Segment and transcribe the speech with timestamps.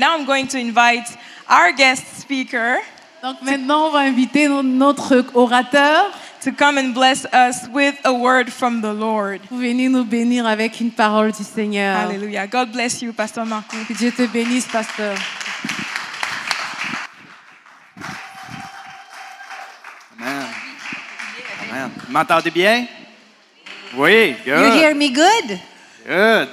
[0.00, 1.06] Now I'm going to invite
[1.46, 2.78] our guest speaker
[3.22, 6.10] Donc maintenant, on va inviter no- notre orateur
[6.42, 9.40] to come and bless us with a word from the Lord.
[9.46, 11.94] pour venir nous bénir avec une parole du Seigneur.
[11.98, 12.46] Hallelujah.
[12.46, 13.76] God bless you, Pastor Marco.
[13.86, 15.14] Que Dieu te bénisse, pasteur.
[20.18, 20.46] Amen.
[21.70, 21.90] Amen.
[22.06, 22.86] Vous m'entendez bien?
[23.96, 25.58] Oui, You hear me good?
[26.06, 26.48] Good.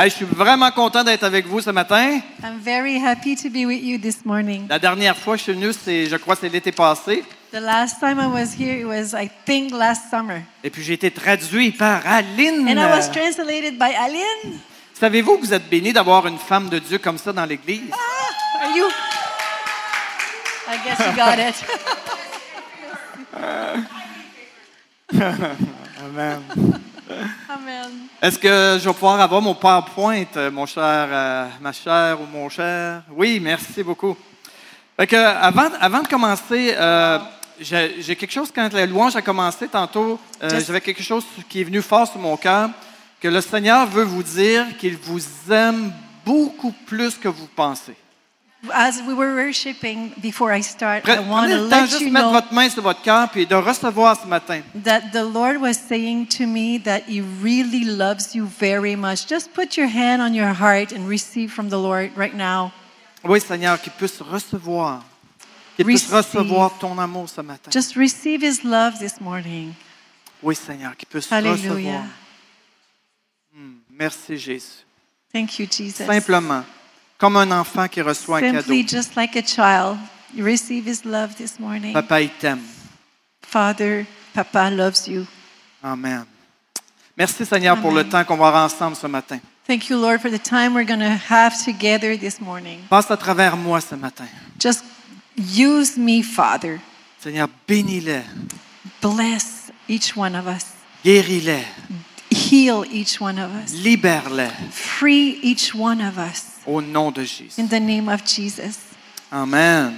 [0.00, 2.20] Hey, je suis vraiment content d'être avec vous ce matin.
[2.44, 4.68] I'm very happy to be with you this morning.
[4.68, 7.24] La dernière fois que je suis venu, c'est, je crois c'est l'été passé.
[7.50, 10.42] The last time I was here, it was, I think, last summer.
[10.62, 12.68] Et puis j'ai été traduit par Aline.
[12.68, 14.60] And I was translated by Aline.
[14.94, 17.90] Savez-vous que vous êtes béni d'avoir une femme de Dieu comme ça dans l'Église?
[18.62, 18.86] Are you?
[20.68, 21.56] I guess you got it.
[26.04, 26.78] Amen.
[27.48, 27.90] Amen.
[28.20, 32.26] Est-ce que je vais pouvoir avoir mon PowerPoint, euh, mon cher, euh, ma chère ou
[32.26, 33.02] mon cher?
[33.10, 34.16] Oui, merci beaucoup.
[34.96, 37.18] Fait que, avant, avant de commencer, euh,
[37.60, 41.64] j'ai quelque chose, quand la louange a commencé tantôt, euh, j'avais quelque chose qui est
[41.64, 42.70] venu fort sur mon cœur,
[43.20, 45.20] que le Seigneur veut vous dire qu'il vous
[45.52, 45.92] aime
[46.24, 47.94] beaucoup plus que vous pensez.
[48.74, 52.32] As we were worshiping before I start, I want to let juste you mettre know
[52.32, 54.62] votre main sur votre cœur puis de recevoir ce matin.
[54.74, 59.28] that the Lord was saying to me that He really loves you very much.
[59.28, 62.72] Just put your hand on your heart and receive from the Lord right now.
[63.24, 65.04] Oui, Seigneur, qu'il puisse recevoir,
[65.76, 66.40] qu'il puisse Receive.
[66.40, 67.70] recevoir ton amour ce matin.
[67.70, 69.74] Just receive His love this morning.
[70.42, 71.68] Oui, Seigneur, qu'il puisse Hallelujah.
[71.70, 72.04] recevoir.
[73.90, 74.84] Merci, Jésus.
[75.32, 76.06] Thank you, Jesus.
[76.06, 76.64] Simplement,
[77.18, 78.72] comme un enfant qui reçoit un cadeau.
[78.86, 79.98] Just like a child,
[80.34, 81.92] you receive His love this morning.
[81.92, 82.60] Papa, il t'aime.
[83.42, 85.26] Father, Papa loves you.
[85.82, 86.24] Amen.
[87.16, 89.40] Merci, Seigneur, pour le temps qu'on va avoir ensemble ce matin.
[89.66, 92.78] Thank you, Lord, for the time we're going to have together this morning.
[92.88, 94.26] Passe à travers moi ce matin.
[94.58, 94.82] Just
[95.36, 96.80] use me, Father.
[97.20, 98.22] Seigneur, bénis-les,
[99.02, 100.64] Bless each one of us.
[101.04, 101.64] guéris-les,
[102.50, 103.72] Heal each one of us.
[103.72, 106.44] libère-les Free each one of us.
[106.66, 107.58] au nom de Jésus.
[107.58, 108.78] In the name of Jesus.
[109.30, 109.94] Amen.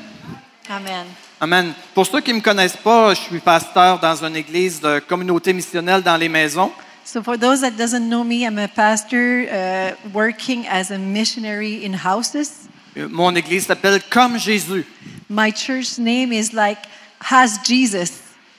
[0.68, 1.06] Amen.
[1.40, 1.74] Amen.
[1.94, 5.52] Pour ceux qui ne me connaissent pas, je suis pasteur dans une église de communauté
[5.52, 6.70] missionnelle dans les maisons.
[7.04, 11.84] So for those that doesn't know me, I'm a pastor uh, working as a missionary
[11.84, 12.68] in houses.
[12.96, 14.84] Euh, Mon église s'appelle Comme Jésus.
[15.28, 16.78] My church name is like
[17.30, 18.12] Has Jesus.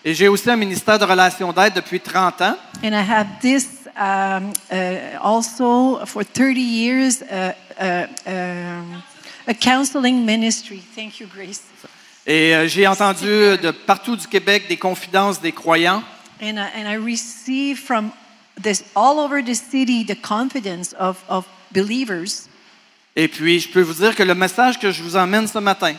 [0.04, 2.56] Et j'ai aussi un ministère de relations d'aide depuis 30 ans.
[2.84, 9.04] And I have this um, uh, also for 30 years, uh, uh, um,
[9.48, 10.80] a counseling ministry.
[10.96, 11.64] Thank you, Grace.
[12.28, 16.04] Et euh, j'ai entendu de partout du Québec des confidences des croyants.
[16.42, 18.12] And I, and I receive from
[18.62, 22.48] this all over the city the confidence of, of believers.
[23.16, 25.94] Et puis, je peux vous dire que le message que je vous emmène ce matin,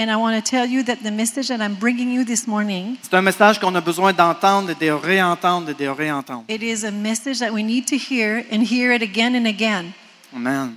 [0.00, 2.96] And I want to tell you that the message that I'm bringing you this morning,
[3.02, 6.44] c'est un message qu'on a besoin d'entendre de réentendre de réentendre.
[6.48, 9.92] it is a message that we need to hear and hear it again and again.
[10.32, 10.76] Amen.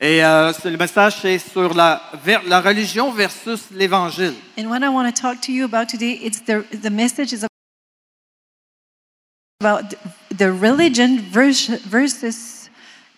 [0.00, 2.02] Et euh, le message, c'est sur la,
[2.48, 4.34] la religion versus l'Évangile.
[4.58, 7.44] And what I want to talk to you about today, it's the, the message is
[9.60, 9.94] about
[10.36, 12.68] the- religion vers- versus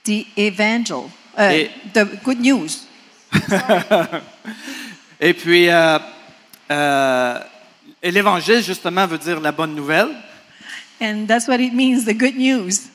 [0.04, 2.84] the evangel, uh, Et- the good news.
[5.20, 5.98] Et puis, euh,
[6.70, 7.38] euh,
[8.02, 10.08] et l'Évangile, justement, veut dire la bonne nouvelle.
[11.00, 12.90] And that's what it means, the good news.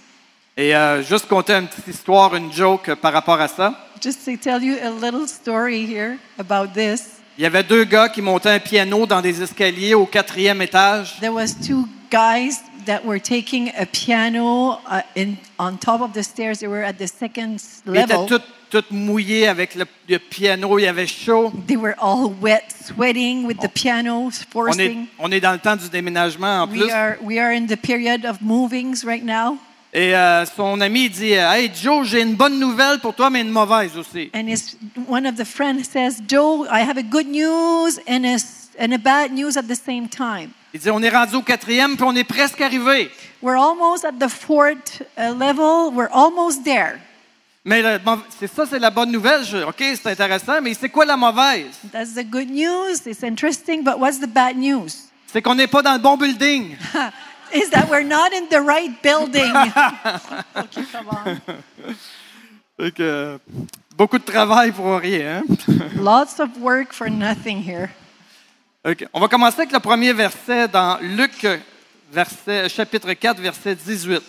[0.56, 3.73] Et euh, juste compter une petite histoire, une joke par rapport à ça.
[4.01, 7.22] Just to tell you a little story here about this.
[7.38, 11.19] Il y avait deux gars qui montaient un piano dans des escaliers au quatrième étage.
[11.19, 16.24] There was two guys that were taking a piano uh, in, on top of the
[16.24, 16.60] stairs.
[16.60, 18.28] They were at the second level.
[18.28, 21.52] tous, tous mouillés avec le, le piano, il y avait chaud.
[21.68, 25.08] They were all wet, sweating with the piano On est, forcing.
[25.20, 26.86] on est dans le temps du déménagement en plus.
[26.86, 29.58] We are, we are in the period of movings right now.
[29.96, 33.52] Et euh, son ami dit Hey Joe, j'ai une bonne nouvelle pour toi, mais une
[33.52, 34.32] mauvaise aussi.
[34.34, 34.76] And his,
[35.08, 38.38] one of the friends says, Joe, I have a good news and a,
[38.79, 40.52] and a bad news at the same time.
[40.73, 43.11] Il dit On est rendu au quatrième, puis on est presque arrivé.
[43.41, 45.91] We're almost at the fourth uh, level.
[45.93, 46.99] We're almost there.
[47.66, 47.99] Mais le
[48.40, 49.43] c'est ça, c'est la bonne nouvelle.
[49.46, 51.78] Je- OK, c'est intéressant, mais c'est quoi la mauvaise?
[51.91, 53.05] That's the good news.
[53.05, 54.91] It's interesting, but what's the bad news?
[55.31, 56.76] C'est qu'on n'est pas dans le bon building.
[57.53, 59.52] Is that we're not in the right building.
[60.55, 61.37] okay, come on.
[62.79, 63.40] Fait que,
[63.96, 65.43] beaucoup de travail pour rien.
[65.47, 65.76] hein?
[65.96, 67.90] Lots of work for nothing here.
[68.85, 69.06] OK.
[69.14, 71.47] On va commencer avec le premier verset dans Luc,
[72.12, 74.22] verset, chapitre 4, verset 18.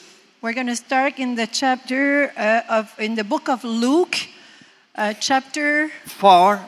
[0.42, 4.28] We're going to start in the chapter uh, of in the book of Luke,
[4.96, 5.90] Uh, chapter
[6.20, 6.60] 4,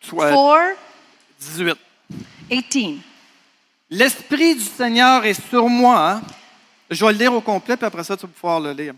[0.00, 0.76] soit 4,
[1.40, 1.76] 18.
[2.50, 3.00] 18.
[3.90, 6.20] L'Esprit du Seigneur est sur moi.
[6.88, 8.94] Je vais le lire au complet, puis après ça, tu vas pouvoir le lire.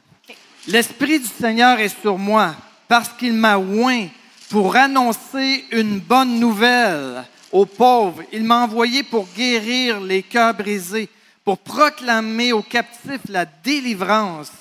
[0.68, 2.54] L'Esprit du Seigneur est sur moi
[2.86, 4.08] parce qu'il m'a oint
[4.50, 8.22] pour annoncer une bonne nouvelle aux pauvres.
[8.32, 11.08] Il m'a envoyé pour guérir les cœurs brisés,
[11.44, 14.52] pour proclamer aux captifs la délivrance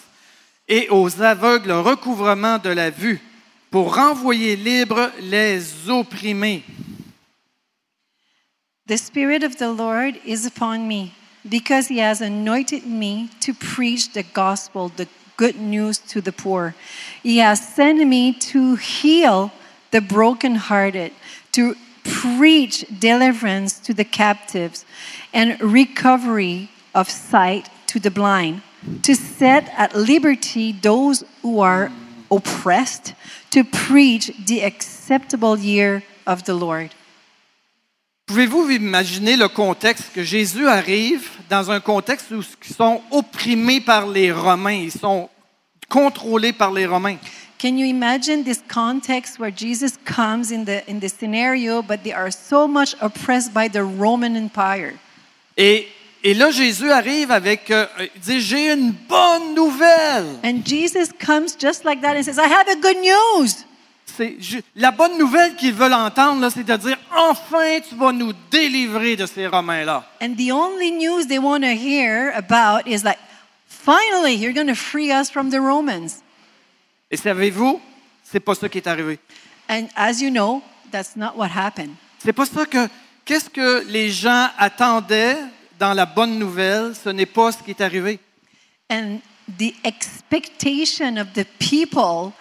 [0.68, 3.20] et aux aveugles le recouvrement de la vue,
[3.72, 6.64] pour renvoyer libres les opprimés.
[8.88, 11.12] The Spirit of the Lord is upon me
[11.48, 15.08] because he has anointed me to preach the gospel, the
[15.38, 16.74] good news to the poor.
[17.24, 19.52] He has sent me to heal
[19.92, 21.12] the brokenhearted,
[21.54, 21.76] to
[22.10, 24.86] preach deliverance to the captives
[25.34, 28.62] and recovery of sight to the blind,
[29.04, 31.92] to set at liberty those who are
[32.32, 33.14] oppressed,
[33.52, 36.92] to preach the acceptable year of the Lord.
[38.28, 44.06] Pouvez-vous imaginer le contexte que Jésus arrive dans un contexte où ils sont opprimés par
[44.08, 45.30] les Romains, ils sont
[45.90, 47.18] contrôlés par les Romains?
[47.60, 52.14] Can you imagine this context where Jesus comes in the in the scenario, but they
[52.14, 54.98] are so much oppressed by the Roman Empire?
[55.58, 55.88] Et,
[56.24, 57.86] et là, Jésus arrive avec, euh,
[58.16, 60.40] il dit, j'ai une bonne nouvelle.
[60.42, 63.66] And Jesus comes just like that and says, I have a good news.
[64.06, 64.38] C'est
[64.76, 69.18] la bonne nouvelle qu'ils veulent entendre, là, c'est de dire, enfin, tu vas nous délivrer
[69.18, 70.06] de ces Romains-là.
[70.22, 73.20] And the only news they want to hear about is like,
[73.68, 76.24] finally, you're going to free us from the Romans.
[77.12, 77.82] Et savez-vous,
[78.24, 79.20] c'est pas ça qui est arrivé.
[79.70, 80.62] And as you know,
[80.92, 81.96] that's not what happened.
[82.20, 82.88] C'est pas ça que.
[83.26, 85.38] Qu'est-ce que les gens attendaient
[85.78, 86.94] dans la bonne nouvelle?
[86.96, 88.20] Ce n'est pas ce qui est arrivé.
[88.90, 89.20] And
[89.60, 92.34] the expectation of the people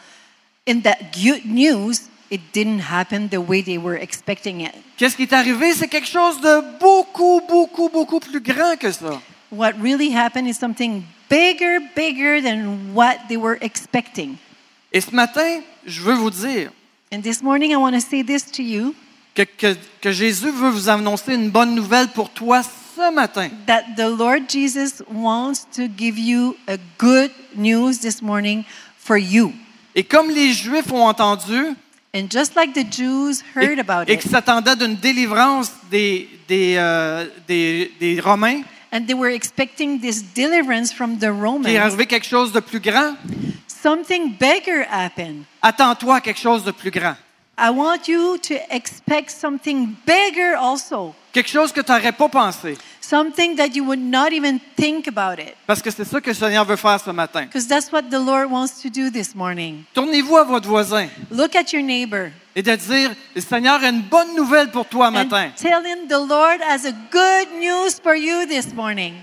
[0.67, 4.73] in that good news, it didn't happen the way they were expecting it.
[4.97, 5.75] Qu'est-ce qui est arrivé?
[5.75, 9.21] C'est quelque chose de beaucoup, beaucoup, beaucoup plus grand que ça.
[9.51, 14.39] What really happened is something bigger, bigger than what they were expecting.
[14.93, 16.71] Et ce matin, je veux vous dire
[17.13, 18.95] And this morning, I want to say this to you
[19.35, 23.49] que, que- que Jésus veut vous annoncer une bonne nouvelle pour toi ce matin.
[23.67, 28.65] that the Lord Jesus wants to give you a good news this morning
[28.99, 29.53] for you.
[29.95, 31.75] Et comme les Juifs ont entendu
[32.15, 36.29] And just like the Jews heard et, about et it, qu'ils s'attendaient d'une délivrance des,
[36.49, 38.63] des, euh, des, des Romains,
[38.93, 42.61] and they were expecting this deliverance from the qu'il est Romans, arrivé quelque chose de
[42.61, 43.15] plus grand,
[43.83, 45.45] something bigger happened.
[45.63, 47.17] attends-toi à quelque chose de plus grand.
[47.61, 52.77] I want you to expect something bigger also, Quelque chose que tu n'aurais pas pensé.
[53.01, 55.55] something that you would not even think about it.
[55.67, 57.47] Parce que c'est ça que le Seigneur veut faire ce matin.
[57.47, 59.83] Because that's what the Lord wants to do this morning.
[59.95, 64.03] Tournez-vous à votre voisin Look at your neighbor et de dire, le Seigneur a une
[64.03, 65.47] bonne nouvelle pour toi matin.
[65.49, 69.15] and tell him the Lord has a good news for you this morning.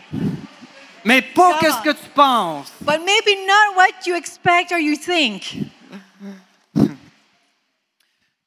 [1.05, 2.71] Mais pas qu'est-ce que tu penses?
[2.81, 5.55] But maybe not what you expect or you think.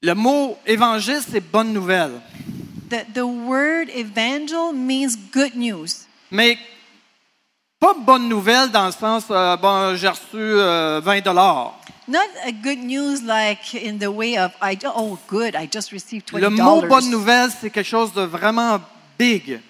[0.03, 2.21] Le mot évangile, c'est bonne nouvelle.
[2.91, 6.07] The, the word evangel means good news.
[6.31, 6.59] Mais
[7.79, 11.79] pas bonne nouvelle dans le sens, euh, bon, j'ai reçu euh, 20 dollars.
[12.09, 16.29] Not a good news like in the way of, I, oh, good, I just received
[16.33, 16.41] $20.
[16.41, 18.81] Le mot bonne nouvelle, c'est quelque chose de vraiment
[19.19, 19.61] big.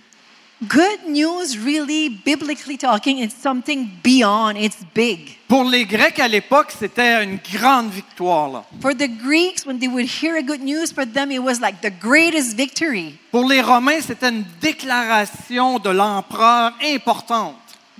[0.66, 5.38] Good news, really, biblically talking, it's something beyond, it's big.
[5.46, 8.48] Pour les Grecs à l'époque, c'était une grande victoire.
[8.50, 8.64] là.
[8.80, 11.80] For the Greeks, when they would hear a good news, for them it was like
[11.80, 13.16] the greatest victory.
[13.30, 17.54] Pour les Romains, c'était une déclaration de l'empereur importante.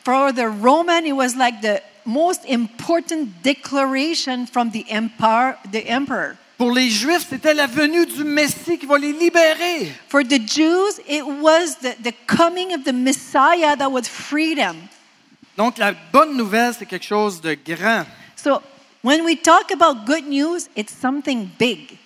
[0.04, 6.36] For the Roman, it was like the most important declaration from the empire, the emperor.
[6.58, 9.92] Pour les Juifs, c'était la venue du Messie qui va les libérer.
[10.08, 14.76] For the Jews, it was the, the coming of the Messiah that would free them.
[15.56, 18.04] Donc, la bonne nouvelle, c'est quelque chose de grand.
[18.34, 18.60] So
[19.02, 21.96] when we talk about good news, it's something big.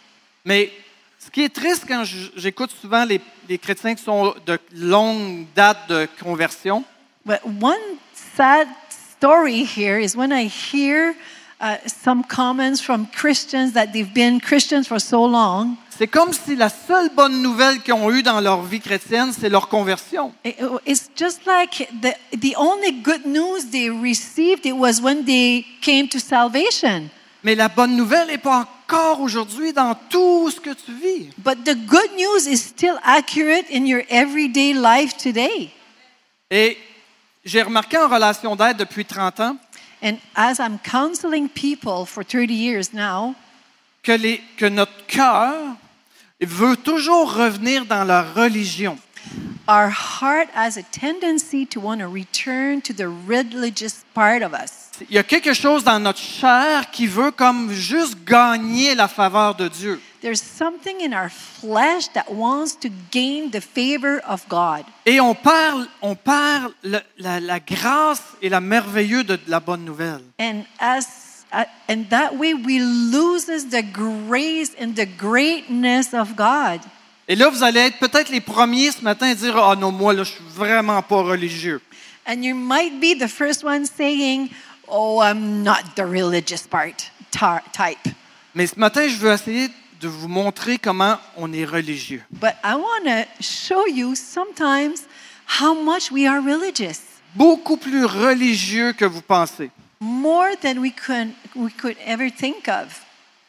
[0.44, 0.71] Mais
[1.18, 2.04] ce qui est triste quand
[2.37, 6.85] j'écoute souvent les, les chrétiens qui sont de longue date de conversion,
[7.25, 11.14] But one sad story here is when I hear
[11.62, 15.76] uh, some comments from Christians that they've been Christians for so long.
[15.97, 19.49] c'est comme si la seule bonne nouvelle qu'ils ont eue dans leur vie chrétienne, c'est
[19.49, 20.33] leur conversion.
[20.45, 25.64] It- It's just like the, the only good news they received it was when they
[25.81, 27.09] came to salvation.
[27.45, 31.31] Mais la bonne nouvelle n'est pas encore aujourd'hui dans tout ce que tu vis.
[31.38, 35.71] But the good news is still accurate in your everyday life today.
[36.50, 36.76] Et
[37.45, 39.57] j'ai remarqué en relation d'aide depuis 30 ans
[40.02, 43.37] And as I'm counseling people for 30 years now,
[44.02, 45.76] que, les, que notre cœur
[46.40, 48.99] veut toujours revenir dans la religion.
[49.68, 54.90] Our heart has a tendency to want to return to the religious part of us.
[55.09, 59.54] Il y a quelque chose dans notre chair qui veut comme juste gagner la faveur
[59.54, 60.00] de Dieu.
[60.22, 64.84] There's something in our flesh that wants to gain the favor of God.
[65.04, 69.84] Et on perd, on perd le- la, la grâce et la merveilleux de la bonne
[69.84, 70.22] nouvelle.
[70.38, 76.80] And as uh, and that way we loses the grace and the greatness of God.
[77.26, 80.12] Et là, vous allez être peut-être les premiers ce matin à dire Ah non, moi,
[80.12, 81.80] là, je suis vraiment pas religieux.
[82.28, 84.50] And you might be the first one saying,
[84.86, 88.14] "Oh, I'm not the religious part type."
[88.54, 89.68] Mais ce matin, je veux essayer
[90.02, 92.23] de vous montrer comment on est religieux.
[92.32, 95.06] But I want to show you sometimes
[95.61, 96.99] how much we are religious.
[97.37, 99.71] Beaucoup plus religieux que vous pensez.
[100.00, 103.00] More than we could we could ever think of.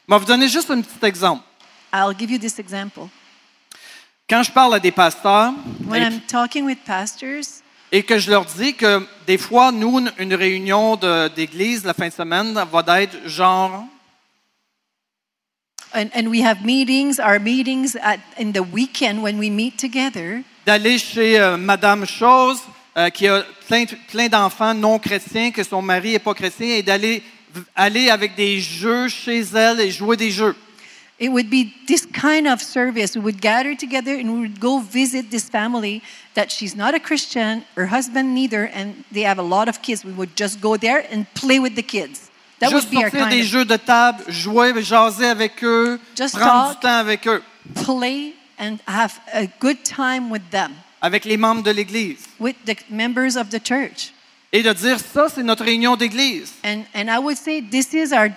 [0.07, 1.41] Je vais vous donner juste un petit exemple.
[1.91, 3.09] I'll give you this example.
[4.29, 5.53] Quand je parle à des pasteurs
[5.87, 9.99] When et, I'm talking with pastors et que je leur dis que des fois, nous,
[10.17, 10.99] une- réunion
[11.35, 13.85] d'église la fin de semaine va être genre
[15.93, 20.43] and, and we have meetings, our meetings at, in the weekend when we meet together,
[20.65, 22.61] d'aller chez euh, Madame Chose,
[22.97, 26.83] euh, qui a plein, plein d'enfants non chrétiens, que son mari n'est pas chrétien, et
[26.83, 27.23] d'aller
[27.75, 30.55] aller avec des jeux chez elle et jouer des jeux.
[31.19, 33.15] it would be this kind of service.
[33.15, 36.01] We would gather together and we would go visit this family
[36.33, 40.03] that she's not a Christian, her husband neither, and they have a lot of kids.
[40.03, 42.22] We would just go there and play with the kids.
[42.63, 46.35] That Juste would be our sortir des jeux de table, jouer, jaser avec eux, Just
[46.37, 46.73] prendre talk.
[46.75, 47.43] du temps avec eux,
[47.85, 52.25] play and have a good time with them, avec les membres de l'Église.
[52.39, 54.13] with the members of the church.
[54.53, 56.53] Et de dire, ça, c'est notre réunion d'Église.
[56.63, 58.29] And, and I would say this is our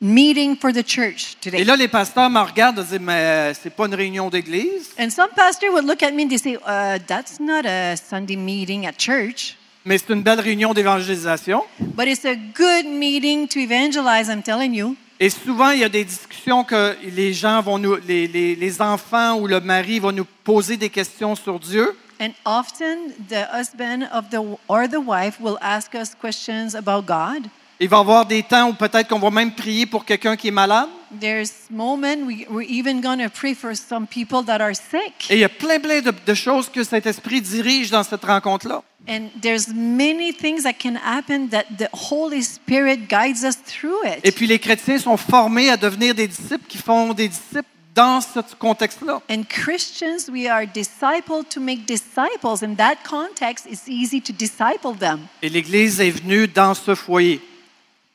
[0.00, 1.64] meeting for the church Et today.
[1.64, 5.10] là, les pasteurs me regardent et disent, mais euh, c'est pas une réunion d'église, And
[5.10, 8.86] some pastor would look at me and they say, uh, that's not a Sunday meeting
[8.86, 11.62] at church, mais c'est une belle réunion d'évangélisation.
[11.96, 14.96] but it's a good meeting to evangelize, I'm telling you.
[15.22, 18.80] Et souvent, il y a des discussions que les gens vont nous, les, les- les
[18.80, 21.94] enfants ou le mari vont nous poser des questions sur Dieu.
[22.18, 27.46] And often the husband of the or the wife will ask us questions about God.
[27.78, 30.48] Il va y avoir des temps où peut-être qu'on va même prier pour quelqu'un qui
[30.48, 30.88] est malade.
[31.18, 35.28] There's moment we, we're even going to pray for some people that are sick.
[35.30, 38.24] Et il y a plein, plein de, de choses que cet esprit dirige dans cette
[38.24, 38.82] rencontre-là.
[39.08, 44.28] And there's many things that can happen that the Holy Spirit guides us through Et
[44.28, 44.34] it.
[44.36, 47.64] puis les chrétiens sont formés à devenir des disciples qui font des disciples
[47.94, 49.20] dans ce contexte-là.
[49.28, 52.62] And Christians, we are discipled to make disciples.
[52.62, 55.20] In that context, it's easy to disciple them.
[55.42, 57.40] Et l'Église est venue dans ce foyer.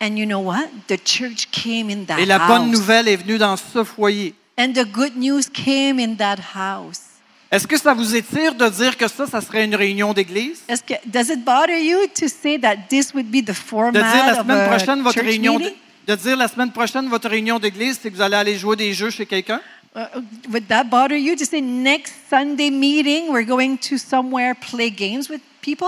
[0.01, 0.67] And you know what?
[0.87, 2.71] The church came in that Et la bonne house.
[2.71, 4.33] nouvelle est venue dans ce foyer.
[4.57, 7.01] And the good news came in that house.
[7.51, 10.63] Est-ce que ça vous étire de dire que ça, ça serait une réunion d'église?
[10.67, 13.55] Est-ce que- Does it bother you to say that this would be the De dire
[13.55, 15.71] format la of semaine prochaine votre réunion de,
[16.07, 18.93] de dire la semaine prochaine votre réunion d'église, c'est que vous allez aller jouer des
[18.93, 19.61] jeux chez quelqu'un?
[19.95, 20.01] Uh,
[20.51, 25.29] would that bother you to say next Sunday meeting we're going to somewhere play games
[25.29, 25.87] with people?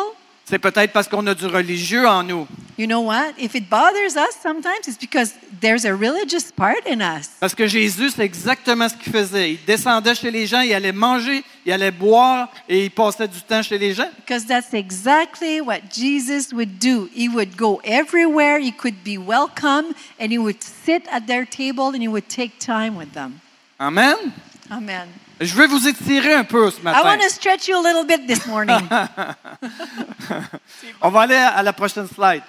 [0.49, 2.47] C'est peut-être parce qu'on a du religieux en nous.
[2.77, 3.33] You know what?
[3.37, 7.31] If it bothers us sometimes, it's because there's a religious part in us.
[7.41, 9.53] Parce que Jésus, c'est exactement ce qu'il faisait.
[9.53, 13.41] Il descendait chez les gens, il allait manger, il allait boire et il passait du
[13.41, 14.07] temps chez les gens.
[14.25, 17.09] Because that's exactly what Jesus would do.
[17.13, 21.87] He would go everywhere, he could be welcome, and he would sit at their table
[21.93, 23.41] and he would take time with them.
[23.81, 24.31] Amen?
[24.71, 25.09] Amen.
[25.39, 27.03] Je vais vous étirer un peu ce I matin.
[27.03, 28.81] want to stretch you a little bit this morning.
[31.01, 32.41] On va aller à la prochaine slide.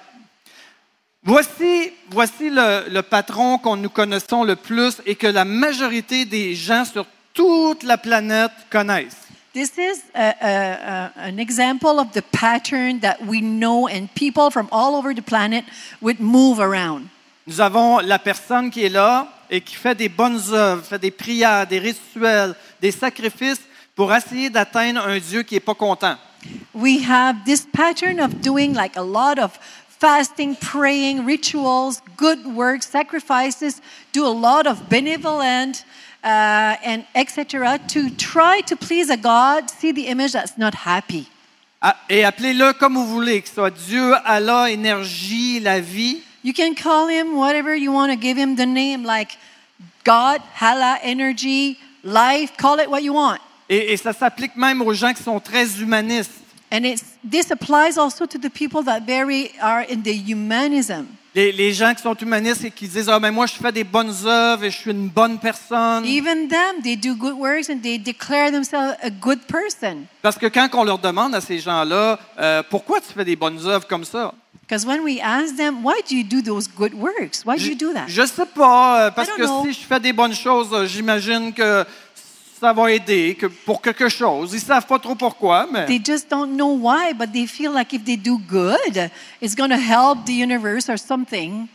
[1.23, 6.55] Voici, voici le, le patron qu'on nous connaissons le plus et que la majorité des
[6.55, 9.17] gens sur toute la planète connaissent.
[9.53, 14.49] This is a, a- a- an example of the pattern that we know, and people
[14.51, 15.65] from all over the planet
[16.01, 17.07] would move around.
[17.47, 21.11] Nous avons la personne qui est là et qui fait des bonnes œuvres, fait des
[21.11, 23.61] prières, des rituels, des sacrifices
[23.95, 26.15] pour essayer d'atteindre un Dieu qui n'est pas content.
[26.73, 29.51] We have this pattern of doing like a lot of
[29.99, 33.81] fasting, praying, rituals, good works, sacrifices,
[34.13, 35.83] do a lot of benevolent
[36.23, 37.77] uh, and etc.
[37.89, 41.27] to try to please a God, see the image that's not happy.
[42.09, 46.21] Et appelez-le comme vous voulez, que ce soit Dieu, Allah, énergie, la vie.
[46.43, 49.37] You can call him whatever you want to give him the name, like
[50.03, 53.39] God, Allah, energy, life, call it what you want.
[53.69, 56.31] Et, et ça s'applique même aux gens qui sont très humanistes.
[56.71, 61.07] And it's, this applies also to the people that very are in the humanism.
[61.35, 63.83] Les Les, gens qui sont humanistes et qui disent Ah, mais moi, je fais des
[63.83, 66.05] bonnes œuvres et je suis une bonne personne.
[66.05, 70.05] Even them, they do good works and they declare themselves a good person.
[70.21, 73.59] Parce que quand on leur demande à ces gens-là, euh, pourquoi tu fais des bonnes
[73.67, 74.33] œuvres comme ça?
[74.69, 77.43] Because when we ask them, why do you do those good works?
[77.43, 78.05] Why do you do that?
[78.07, 79.63] Je sais pas, euh, parce que know.
[79.65, 81.83] si je fais des bonnes choses, euh, j'imagine que
[82.61, 84.51] ça va aider que pour quelque chose.
[84.53, 87.93] Ils savent pas trop pourquoi, mais They just don't know why, but they feel like
[87.93, 89.09] if they do good,
[89.41, 91.65] it's going to help the universe or something.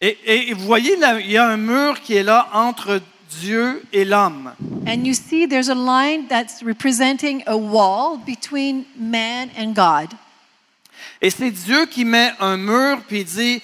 [0.00, 3.00] et, et- et vous voyez, là, il y a un mur qui est là entre
[3.40, 4.52] Dieu et l'homme.
[4.86, 10.10] And you see, there's a line that's representing a wall between man and God.
[11.22, 13.62] Et c'est Dieu qui met un mur puis dit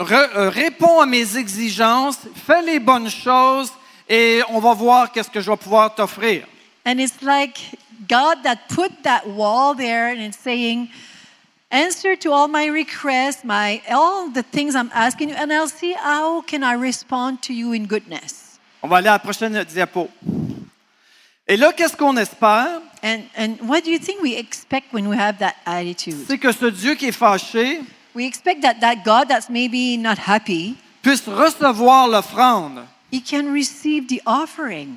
[0.00, 3.72] euh, réponds à mes exigences, fais les bonnes choses
[4.08, 6.46] et on va voir qu'est-ce que je vais pouvoir t'offrir.
[6.84, 10.88] And it's like God that put that wall there and it's saying,
[11.70, 15.94] answer to all my requests, my all the things I'm asking you, and I'll see
[15.94, 18.58] how can I respond to you in goodness.
[18.82, 20.08] On va aller à la prochaine diapo.
[21.48, 22.80] Et là, qu'est-ce qu'on espère?
[23.02, 26.24] And and what do you think we expect when we have that attitude?
[26.28, 27.80] C'est que ce Dieu qui est fâché
[28.14, 32.80] We expect that that God that's maybe not happy, puisse recevoir l'offrande.
[33.12, 34.96] he can receive the offering.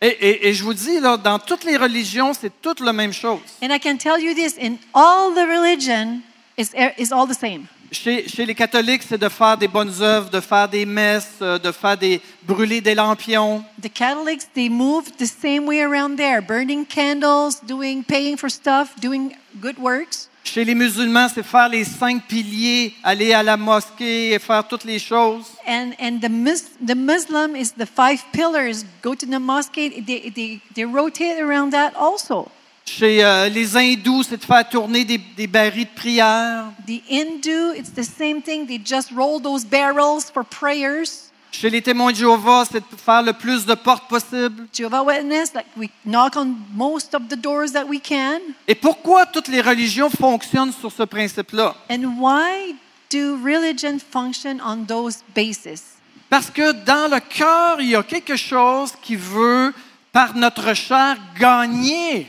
[0.00, 3.12] Et, et- et je vous dis, là, dans toutes les religions, c'est toute la même
[3.12, 3.40] chose.
[3.62, 6.20] And I can tell you this in all the religion
[6.56, 7.66] is is all the same.
[7.92, 11.58] Chez, chez les catholiques, c'est de faire des bonnes œuvres, de faire des messes, euh,
[11.58, 13.64] de faire des brûler des lampions.
[13.82, 18.90] The Catholics, they move the same way around there, burning candles, doing, paying for stuff,
[19.00, 20.28] doing good works.
[20.44, 24.84] Chez les musulmans, c'est faire les cinq piliers, aller à la mosquée et faire toutes
[24.84, 25.46] les choses.
[25.66, 28.84] And, and the, Mus- the Muslim is the five pillars.
[29.02, 32.50] Go to the mosque, they, they, they rotate around that also.
[32.98, 36.64] Chez euh, les hindous, c'est de faire tourner des, des barils de prière.
[36.86, 38.66] The Hindu, it's the same thing.
[38.66, 41.30] They just roll those barrels for prayers.
[41.52, 44.66] Chez les témoins de Jéhovah, c'est de faire le plus de portes possible.
[44.72, 48.40] Jehovah Witness, like we knock on most of the doors that we can.
[48.66, 51.76] Et pourquoi toutes les religions fonctionnent sur ce principe-là?
[51.88, 52.74] And why
[53.12, 55.82] do religion function on those bases?
[56.28, 59.72] Parce que dans le cœur, il y a quelque chose qui veut,
[60.12, 62.26] par notre chair, gagner.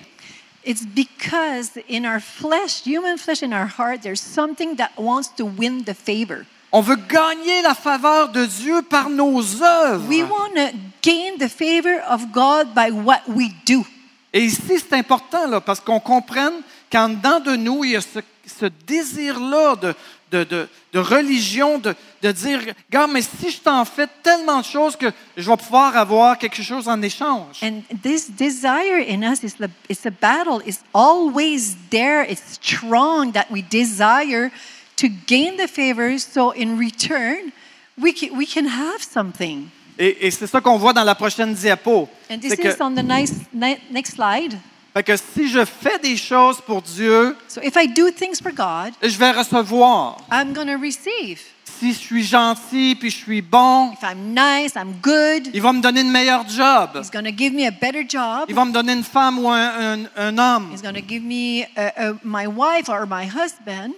[0.63, 5.45] It's because in our flesh, human flesh, in our heart, there's something that wants to
[5.45, 6.45] win the favor.
[6.71, 10.07] On veut gagner la faveur de Dieu par nos œuvres.
[10.07, 10.71] We want to
[11.01, 13.85] gain the favor of God by what we do.
[14.33, 18.01] Et ici, c'est important là, parce qu'on comprenne qu'en dedans de nous, il y a
[18.01, 19.93] ce, ce désir-là de,
[20.31, 24.65] de, de- de religion, de, de dire, regarde, mais si je t'en fais tellement de
[24.65, 27.61] choses que je vais pouvoir avoir quelque chose en échange.
[27.63, 30.61] And this desire in us is the, it's a battle.
[30.65, 32.23] It's always there.
[32.29, 34.51] It's strong that we desire
[34.97, 36.17] to gain the favor.
[36.17, 37.51] So in return,
[37.97, 39.67] we can, we can have something.
[39.99, 42.07] Et, et c'est ça qu'on voit dans la prochaine diapo.
[42.29, 44.57] And this C'est que, is on the nice, ni- next slide.
[44.93, 48.51] Fait que si je fais des choses pour Dieu, So if I do things for
[48.51, 50.17] God, je vais recevoir.
[50.31, 51.39] I'm receive.
[51.63, 55.73] Si je suis gentil puis je suis bon, If I'm nice, I'm good, il va
[55.73, 56.91] me donner une meilleure job.
[56.95, 58.45] He's going to give me a better job.
[58.49, 60.71] Il va me donner une femme ou un, un- un homme.
[60.71, 61.65] He's going to give me
[62.23, 63.93] my wife or my husband.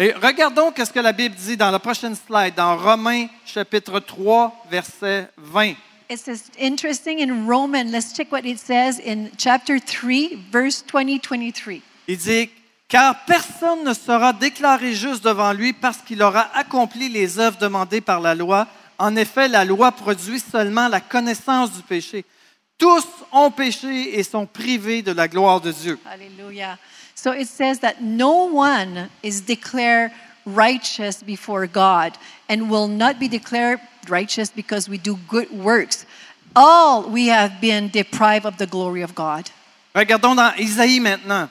[0.00, 4.66] Et regardons qu'est-ce que la Bible dit dans la prochaine slide, dans Romains chapitre 3,
[4.70, 5.72] verset 20.
[6.10, 7.92] It says interesting in Roman.
[7.92, 11.82] Let's check what it says in chapter 3, verse 20, 23.
[12.08, 12.48] Il dit,
[12.88, 18.00] car personne ne sera déclaré juste devant lui parce qu'il aura accompli les œuvres demandées
[18.00, 18.66] par la loi.
[18.98, 22.24] En effet, la loi produit seulement la connaissance du péché.
[22.78, 25.98] Tous ont péché et sont privés de la gloire de Dieu.
[26.06, 26.78] Hallelujah.
[27.14, 30.12] So it says that no one is declared
[30.46, 32.12] righteous before God
[32.48, 36.06] and will not be declared righteous because we do good works.
[36.54, 39.50] All we have been deprived of the glory of God.
[39.94, 41.48] Regardons dans Isaïe maintenant.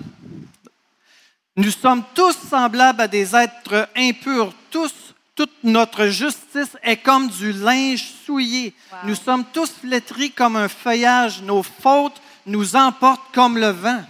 [1.55, 4.53] Nous sommes tous semblables à des êtres impurs.
[4.69, 4.93] Tous,
[5.35, 8.73] toute notre justice est comme du linge souillé.
[8.91, 8.97] Wow.
[9.05, 11.41] Nous sommes tous flétris comme un feuillage.
[11.41, 14.03] Nos fautes nous emportent comme le vent.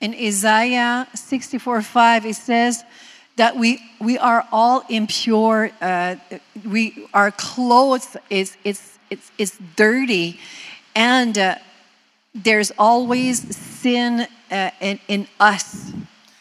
[0.00, 2.84] In Isaiah 64 5, it says
[3.38, 5.70] that we, we are all impure.
[5.80, 6.16] Uh,
[6.64, 10.38] we, our clothes is, is, it's, it's dirty.
[10.94, 11.54] And uh,
[12.34, 15.92] there's always sin uh, in, in us.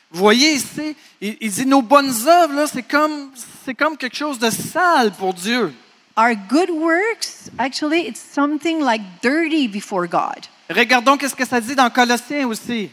[0.09, 3.31] Vous voyez ici, il, il dit nos bonnes œuvres, là, c'est comme,
[3.65, 5.73] c'est comme quelque chose de sale pour Dieu.
[6.15, 10.47] Our good works, actually, it's something like dirty before God.
[10.69, 12.89] Regardons qu'est-ce que ça dit dans Colossiens aussi.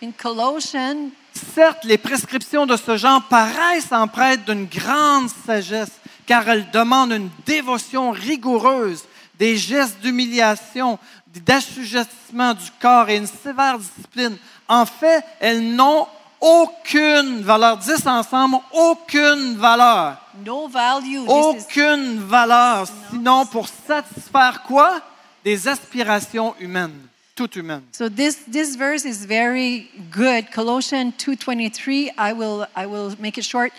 [0.00, 1.10] In Colossians,
[1.54, 5.90] Certes, les prescriptions de ce genre paraissent empreintes d'une grande sagesse,
[6.26, 9.04] car elles demandent une dévotion rigoureuse,
[9.38, 14.36] des gestes d'humiliation, d'assujettissement du corps et une sévère discipline.
[14.68, 16.06] En fait, elles n'ont
[16.40, 17.78] aucune valeur.
[17.78, 20.16] Dix ensemble, aucune valeur.
[20.44, 21.26] No value.
[21.26, 25.00] Aucune valeur, sinon pour satisfaire quoi?
[25.44, 27.00] Des aspirations humaines,
[27.38, 27.82] toutes humaines.
[27.92, 30.50] So this this verse is very good.
[30.50, 32.10] Colossians 2:23.
[32.18, 33.72] I will I will make it short.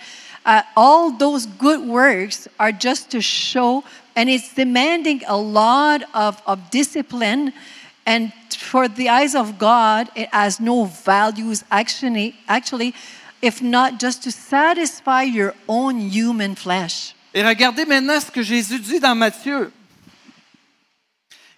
[0.45, 3.84] Uh, all those good works are just to show,
[4.15, 7.52] and it's demanding a lot of, of discipline.
[8.06, 12.93] And for the eyes of God, it has no values actually, actually,
[13.41, 17.13] if not just to satisfy your own human flesh.
[17.34, 19.72] Et regardez maintenant ce que Jésus dit dans Matthieu.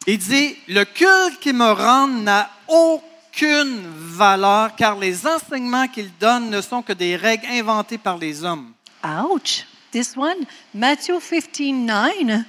[0.08, 6.50] Il dit, le culte qu'ils me rendent n'a aucune valeur car les enseignements qu'ils donnent
[6.50, 8.74] ne sont que des règles inventées par les hommes.
[9.04, 9.66] Ouch.
[9.92, 12.46] This one, Matthew 15 9.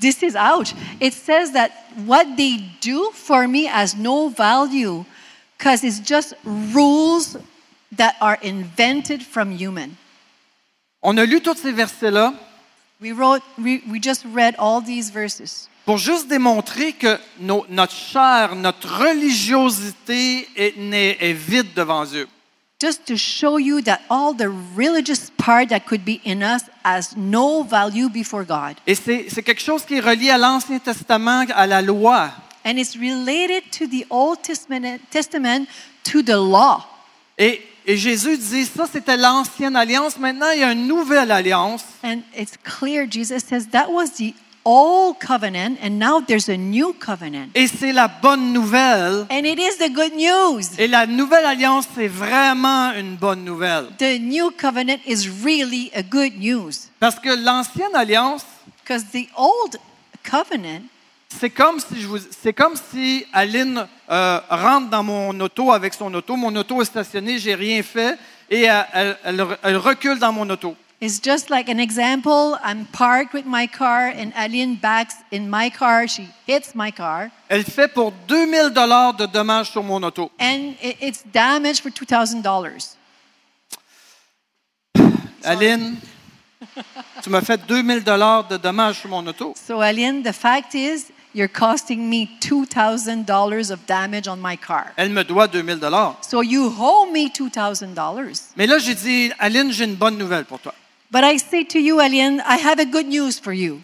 [0.00, 0.74] This is ouch.
[1.00, 1.70] It says that
[2.04, 5.04] what they do for me has no value
[5.56, 7.38] because it's just rules
[7.92, 9.96] that are invented from human.
[11.02, 12.34] On a lu tous ces versets-là
[13.00, 17.94] We wrote, we, we just read all these verses pour juste démontrer que nos- notre
[17.94, 22.28] chair, notre religiosité est, n'est- est vide devant Dieu.
[22.78, 27.14] just to show you that all the religious part that could be in us has
[27.16, 28.76] no value before God.
[28.86, 32.30] Et c'est c'est quelque chose qui est relié à l'Ancien Testament, à la loi.
[32.66, 35.66] And it's related to the Old Testament, Testament
[36.04, 36.84] to the law.
[37.38, 41.82] Et, et Jésus dit, ça c'était l'ancienne alliance, maintenant il y a une nouvelle alliance.
[42.04, 44.34] And it's clear, Jesus says that was the
[44.66, 47.48] old covenant, and now there's a new covenant.
[47.54, 49.26] Et c'est la bonne nouvelle.
[49.30, 50.62] And it is the good news.
[50.78, 53.86] Et la nouvelle alliance, c'est vraiment une bonne nouvelle.
[53.98, 56.72] The new covenant is really a good news.
[56.98, 58.44] Parce que l'ancienne alliance,
[58.84, 59.78] Because the old
[60.28, 60.82] covenant,
[61.28, 65.94] c'est comme si je vous, c'est comme si Aline euh, rentre dans mon auto avec
[65.94, 66.34] son auto.
[66.36, 68.16] Mon auto est stationnée, j'ai rien fait,
[68.50, 70.74] et elle, elle- elle- elle recule dans mon auto.
[71.00, 72.56] Is just like an example.
[72.62, 76.06] I'm parked with my car, and Aline backs in my car.
[76.08, 80.30] She hits my car, Elle fait pour 2000 dollars de dommages sur mon auto.
[80.38, 82.96] and it- it's damaged for $2,000.
[85.44, 85.96] Aline,
[87.22, 89.54] tu m'as fait 2000 dollars de dommages sur mon auto.
[89.56, 94.92] So, Aline, the fact is, you're costing me $2,000 of damage on my car.
[94.96, 96.16] Elle me doit 2000 dollars.
[96.22, 98.42] So, you owe me $2,000.
[98.56, 100.74] Mais là, j'ai dit, Aline, j'ai une bonne nouvelle pour toi.
[101.16, 103.80] But I say to you, Aline, I have a good news for you.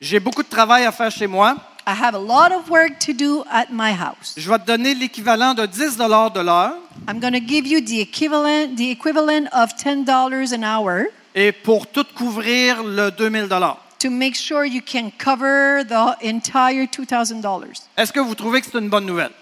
[0.00, 1.54] J'ai beaucoup de travail à faire chez moi.
[1.86, 4.32] I have a lot of work to do at my house.
[4.38, 6.78] Je vais te donner l'équivalent de 10 dollars de l'heure.
[7.06, 11.86] I'm going to give you the equivalent, the equivalent of $10 an hour et pour
[11.88, 13.76] tout couvrir le 2000 dollars.
[13.98, 17.82] to make sure you can cover the entire $2,000.
[17.98, 19.32] Est-ce que vous trouvez que c'est une bonne nouvelle?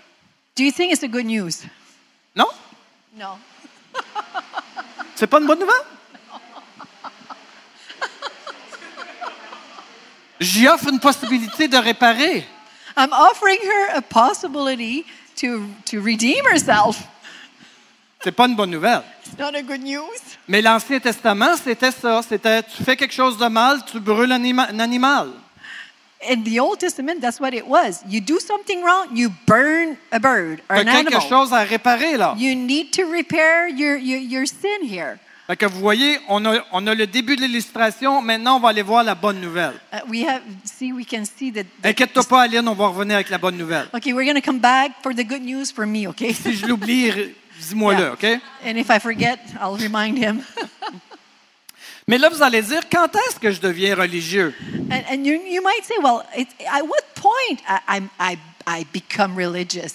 [0.56, 1.62] Do you think it's a good news?
[2.34, 2.48] Non?
[3.16, 3.38] No.
[5.14, 5.99] C'est pas une bonne nouvelle?
[10.40, 12.44] J'y offre une possibilité de réparer.
[12.96, 15.04] I'm offering her a possibility
[15.36, 16.96] to, to redeem herself.
[18.22, 19.02] C'est pas une bonne nouvelle.
[19.26, 20.02] It's not a good news.
[20.48, 22.20] Mais l'Ancien Testament, c'était ça.
[22.26, 25.28] C'était tu fais quelque chose de mal, tu brûles un, anima- un animal.
[26.28, 28.02] In the Old Testament, that's what it was.
[28.06, 31.20] You do something wrong, you burn a bird or an quelque animal.
[31.30, 32.34] chose à réparer là.
[32.36, 35.18] You need to repair your, your, your sin here.
[35.50, 38.22] Fait que vous voyez, on a, on a le début de l'illustration.
[38.22, 39.74] Maintenant, on va aller voir la bonne nouvelle.
[39.92, 41.64] Uh, we have, see, we can see that.
[41.82, 43.88] that- Inquiète-toi pas, Aline, on va revenir avec la bonne nouvelle.
[43.92, 46.32] Okay, we're going to come back for the good news for me, okay?
[46.32, 47.10] Si je l'oublie,
[47.58, 48.12] dis-moi-le, Yeah.
[48.12, 48.24] OK?
[48.64, 50.44] And if I forget, I'll remind him.
[52.06, 54.54] Mais là, vous allez dire, quand est-ce que je deviens religieux?
[54.88, 59.36] and and you, you might say, well, it, at what point I, I, I become
[59.36, 59.94] religious?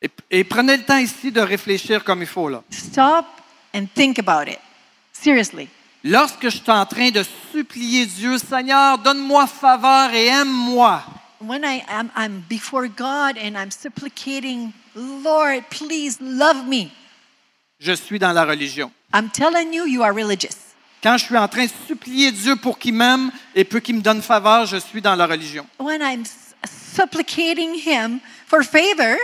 [0.00, 2.48] Et, et prenez le temps ici de réfléchir comme il faut.
[2.48, 2.62] Là.
[2.70, 3.26] Stop
[3.74, 4.58] and think about it.
[5.12, 5.68] Seriously.
[6.04, 11.02] Lorsque je suis en train de supplier Dieu, Seigneur, donne-moi faveur et aime-moi,
[11.40, 16.90] When I am I'm before God and I'm supplicating, Lord, please love me.
[17.80, 18.90] je suis dans la religion.
[19.14, 20.56] I'm telling you, you are religious.
[21.02, 24.00] Quand je suis en train de supplier Dieu pour qu'il m'aime et pour qu'il me
[24.00, 25.64] donne faveur, je suis dans la religion.
[25.78, 26.24] When I'm
[26.66, 29.16] supplicating Him for favor,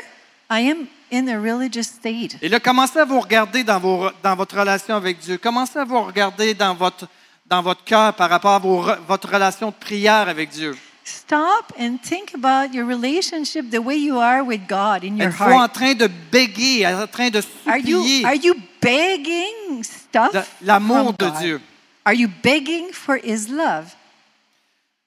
[0.50, 2.36] I am in a religious state.
[2.42, 5.38] Et là, commencez à vous regarder dans, vos, dans votre relation avec Dieu.
[5.38, 7.06] Commencez à vous regarder dans votre,
[7.46, 10.76] dans votre cœur par rapport à vos re- votre relation de prière avec Dieu.
[11.06, 15.44] stop and think about your relationship, the way you are with God in your Êtes-vous
[15.52, 15.74] en heart.
[15.74, 21.04] train de béguer, en train de Are you, supplier are you begging stuff de l'amour
[21.04, 21.38] from de God?
[21.42, 21.60] Dieu?
[22.06, 23.94] Are you begging for His love?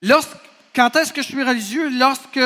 [0.04, 0.38] Lorsque-
[0.76, 1.89] quand est-ce que je suis religieux?
[1.89, 2.39] Lorsque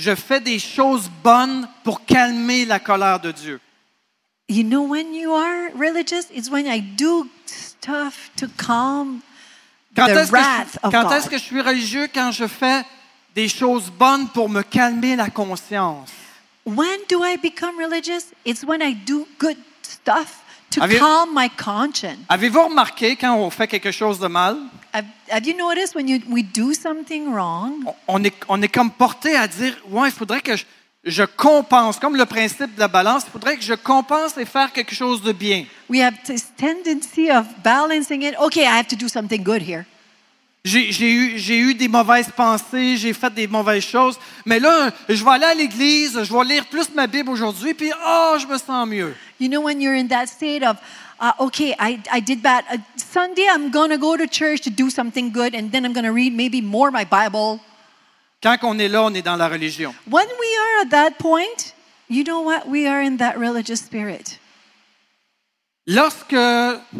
[0.00, 3.60] je fais des choses bonnes pour calmer la colère de Dieu.
[4.48, 6.26] You know when you are religious?
[6.34, 9.20] It's when I do stuff to calm
[9.94, 11.12] Quand the est-ce que, wrath je- of quand God.
[11.12, 12.08] est-ce que je suis religieux?
[12.12, 12.84] Quand je fais
[13.34, 16.10] des choses bonnes pour me calmer la conscience?
[16.64, 18.32] When do I become religious?
[18.44, 22.18] It's when I do good stuff to you- calm my conscience.
[22.28, 24.56] Avez-vous remarqué quand on fait quelque chose de mal,
[24.92, 27.84] Have, have you noticed when you, we do something wrong?
[27.86, 30.64] on- on est, on est comme porté à dire, ouais, il faudrait que je,
[31.04, 34.72] je compense, comme le principe de la balance, il faudrait que je compense et faire
[34.72, 35.64] quelque chose de bien.
[35.88, 38.34] We have this tendency of balancing it.
[38.40, 39.86] Okay, I have to do something good here.
[40.62, 45.30] J'ai eu, eu des mauvaises pensées, j'ai fait des mauvaises choses, mais là, je vais
[45.30, 48.86] aller à l'église, je vais lire plus ma Bible aujourd'hui, puis oh, je me sens
[48.86, 49.14] mieux.
[49.38, 50.76] You know, when you're in that state of,
[51.18, 52.64] uh, okay, I, I did bad.
[52.70, 55.94] Uh, Sunday, I'm going to go to church to do something good, and then I'm
[55.94, 57.58] going to read maybe more my Bible.
[58.42, 59.94] Quand on est là, on est dans la religion.
[60.06, 61.74] When we are at that point,
[62.10, 62.68] you know what?
[62.68, 64.38] We are in that religious spirit.
[65.86, 66.36] Lorsque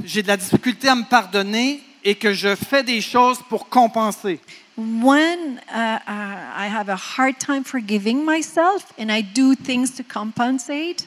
[0.05, 4.41] j'ai de la difficulté à me pardonner et que je fais des choses pour compenser,
[4.77, 10.03] When uh, uh, I have a hard time forgiving myself and I do things to
[10.03, 11.07] compensate,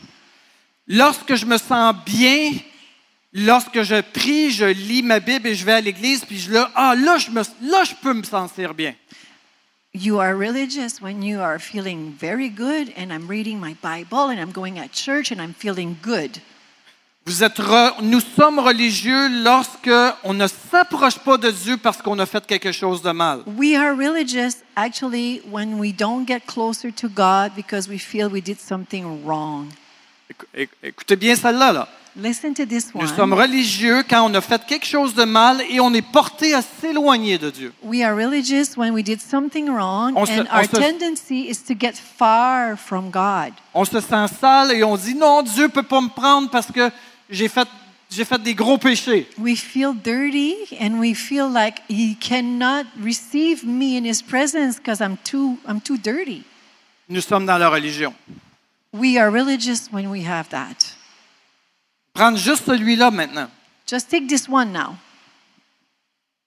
[0.87, 2.51] lorsque je me sens bien,
[3.31, 6.69] lorsque je prie, je lis ma Bible et je vais à l'église, puis je là,
[6.75, 8.93] ah là, je me, là, je peux me sentir bien.
[9.95, 14.39] you are religious when you are feeling very good and I'm reading my Bible and
[14.39, 16.41] I'm going at church and I'm feeling good.
[17.25, 19.89] Vous êtes re- nous sommes religieux lorsque
[20.25, 23.43] on ne s'approche pas de Dieu parce qu'on a fait quelque chose de mal.
[23.47, 28.41] We are religious actually when we don't get closer to God because we feel we
[28.43, 29.67] did something wrong.
[30.53, 31.71] Éc- Écoutez bien celle-là.
[31.71, 31.87] Là.
[32.17, 33.39] Listen to this Nous sommes one.
[33.41, 37.37] religieux quand on a fait quelque chose de mal et on est porté à s'éloigner
[37.39, 37.73] de Dieu.
[37.83, 41.47] We are religious when we did something wrong On se- and on our se- tendency
[41.49, 43.53] is to get far from God.
[43.73, 46.91] On se sent sale et on dit non, Dieu peut pas me prendre parce que
[47.29, 47.67] j'ai fait,
[48.09, 49.27] j'ai fait des gros péchés.
[49.37, 55.01] We feel dirty and we feel like he cannot receive me in his presence because
[55.01, 56.43] I'm too I'm too dirty.
[57.09, 58.13] Nous sommes dans la religion.
[58.93, 60.95] We are religious when we have that.
[62.13, 63.49] Prendre juste celui-là maintenant.
[63.87, 64.97] Just take this one now.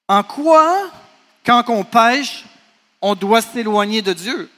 [0.09, 0.91] En quoi,
[1.45, 2.45] quand on pêche,
[3.03, 4.49] on doit s'éloigner de Dieu?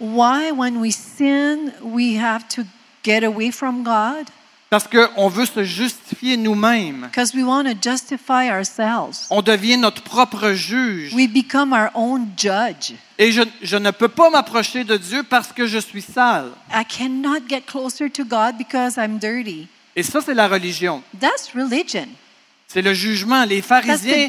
[0.00, 2.64] Why when we sin we have to
[3.02, 4.30] get away from God?
[4.74, 7.02] Parce qu'on veut se justifier nous-mêmes.
[7.02, 9.28] Because we want to justify ourselves.
[9.30, 11.14] On devient notre propre juge.
[11.14, 12.92] We become our own judge.
[13.16, 16.50] Et je, je ne peux pas m'approcher de Dieu parce que je suis sale.
[16.72, 19.68] I cannot get closer to God because I'm dirty.
[19.94, 21.04] Et ça, c'est la religion.
[21.20, 22.08] That's religion.
[22.66, 23.44] C'est le jugement.
[23.44, 24.26] Les pharisiens,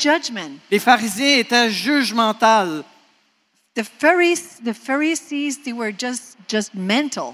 [0.69, 2.83] les pharisiens étaient jugementales.
[3.73, 7.33] The Pharisees, the Pharisees, they were just just mental.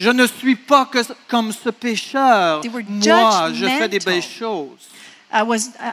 [0.00, 2.62] Je ne suis pas que, comme ce pécheur.
[2.88, 4.88] Moi, je fais des belles choses.
[5.32, 5.92] I was, I,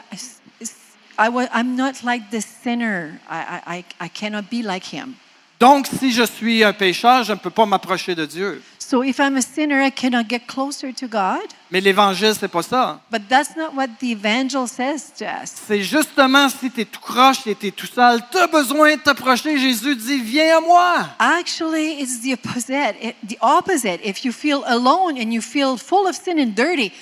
[1.18, 3.20] I was, I'm not like the sinner.
[3.28, 5.14] I, I, I cannot be like him.
[5.58, 8.62] Donc, si je suis un pécheur, je ne peux pas m'approcher de Dieu.
[8.88, 11.42] So if I'm a sinner, I cannot get closer to God.
[11.72, 13.00] Mais l'Évangile, c'est pas ça.
[13.10, 15.54] But that's not what the evangel says to us.
[15.66, 18.94] C'est justement si tu es tout croche et tu es tout sale, tu as besoin
[18.94, 19.58] de t'approcher.
[19.58, 21.08] Jésus dit, viens à moi.
[21.18, 22.94] Actually, it's the opposite.
[23.02, 23.98] It- the opposite.
[24.04, 26.92] If you feel alone and you feel full of sin and dirty,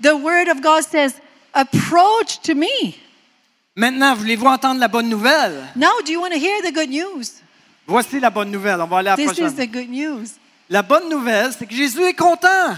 [0.00, 1.16] the Word of God says,
[1.52, 2.94] "Approach to me."
[3.76, 5.68] Maintenant, voulez-vous entendre la bonne nouvelle?
[5.76, 7.42] Now, do you want to hear the good news?
[7.86, 8.80] Voici la bonne nouvelle.
[8.80, 10.30] On va aller à la This is the good news.
[10.68, 12.74] La bonne nouvelle, c'est que Jésus est content.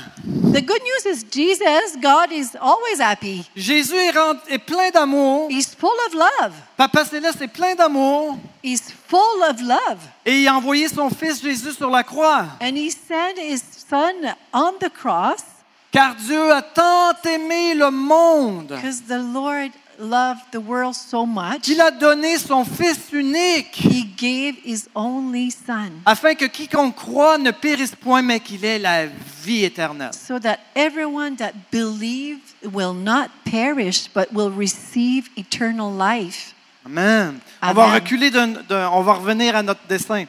[0.53, 3.47] The good news is Jesus, God is always happy.
[3.57, 5.49] Jésus est, rend- est plein d'amour.
[5.51, 6.53] He's full of love.
[6.77, 8.37] Papa Céleste est plein d'amour.
[8.63, 9.99] He's full of love.
[10.27, 12.45] Et il a envoyé son fils Jésus sur la croix.
[12.61, 15.43] And he sent his son on the cross
[15.91, 21.63] Car Dieu a tant aimé le monde because the Lord loved the world so much.
[21.63, 27.39] qu'il a donné son fils unique He gave his only son afin que quiconque croit
[27.39, 30.13] ne périsse point, mais qu'il ait la vie éternelle.
[30.15, 36.55] so that everyone that believes will not perish but will receive eternal life.
[36.87, 37.41] Amen.
[37.63, 37.75] On Amen.
[37.77, 40.25] va reculer, d'un- d'un- on va revenir à notre dessin.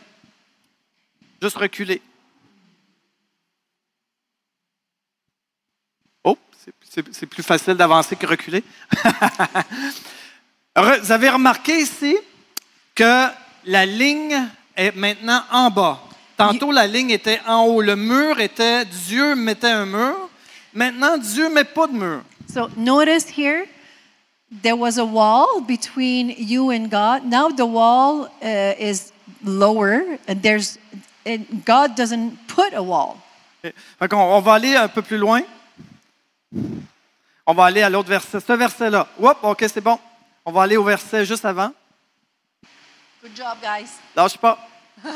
[1.41, 2.01] Juste reculer.
[6.23, 6.38] Oh,
[6.89, 8.63] c'est- plus facile d'avancer que reculer.
[10.75, 12.17] Re- Vous avez remarqué ici
[12.95, 13.27] que
[13.65, 15.99] la ligne est maintenant en bas.
[16.38, 17.82] Tantôt, la ligne était en haut.
[17.82, 20.29] Le mur était, Dieu mettait un mur.
[20.73, 22.21] Maintenant, Dieu ne met pas de mur.
[22.51, 23.65] So notice here,
[24.63, 27.25] there was a wall between you and God.
[27.25, 29.12] Now the wall uh, is
[29.43, 30.77] lower, and there's
[31.25, 33.17] and God doesn't put a wall.
[33.63, 33.73] OK.
[33.99, 35.41] Fait qu'on- on va aller un peu plus loin.
[37.46, 38.40] On va aller à l'autre verset.
[38.40, 39.08] Ce verset-là.
[39.20, 40.00] Oups, OK, c'est bon.
[40.46, 41.72] On va aller au verset juste avant.
[43.22, 43.90] Good job, guys.
[44.16, 44.58] Lâche pas.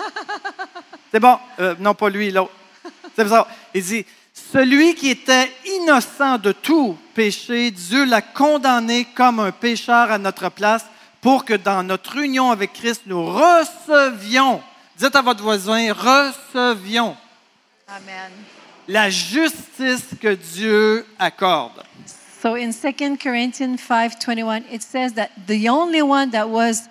[1.11, 1.37] C'est bon.
[1.59, 2.51] Euh, non, pas lui, l'autre.
[3.15, 3.47] C'est ça.
[3.73, 10.11] Il dit Celui qui était innocent de tout péché, Dieu l'a condamné comme un pécheur
[10.11, 10.85] à notre place
[11.21, 14.61] pour que dans notre union avec Christ, nous recevions,
[14.97, 17.15] dites à votre voisin, recevions
[17.87, 18.31] Amen.
[18.87, 21.83] La justice que Dieu accorde.
[22.41, 26.89] So in 2 Corinthians 5:21 it says that the only one that was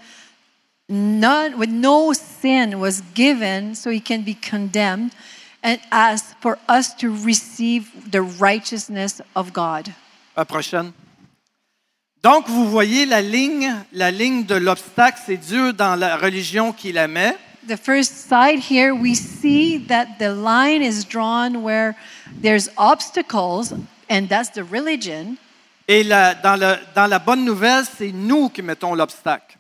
[0.89, 5.13] none with no sin was given so he can be condemned
[5.63, 9.93] and asked for us to receive the righteousness of God.
[10.37, 10.93] La prochaine.
[12.23, 16.93] Donc, vous voyez la ligne, la ligne de l'obstacle, c'est Dieu dans la religion qui
[16.93, 17.37] la met.
[17.67, 21.95] The first side here we see that the line is drawn where
[22.43, 23.73] there's obstacles
[24.09, 25.37] and that's the religion
[25.89, 29.57] Et la- dans, le- dans la bonne nouvelle, c'est nous qui mettons l'obstacle.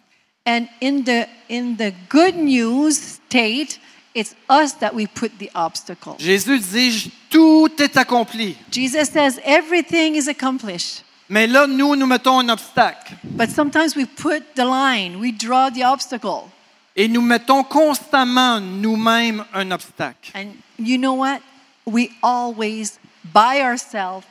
[0.46, 3.78] and in the in the good news state
[4.14, 6.16] it's us that we put the obstacle.
[6.18, 8.56] Jésus dit, tout est accompli.
[8.70, 11.02] Jesus says everything is accomplished.
[11.28, 13.14] Mais là, nous, nous mettons un obstacle.
[13.24, 16.50] But sometimes we put the line, we draw the obstacle.
[16.94, 20.30] Et nous mettons constamment nous-mêmes un obstacle.
[20.34, 21.40] And you know what?
[21.86, 22.98] We always,
[23.32, 24.26] by ourselves,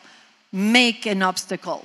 [0.52, 1.84] make an obstacle.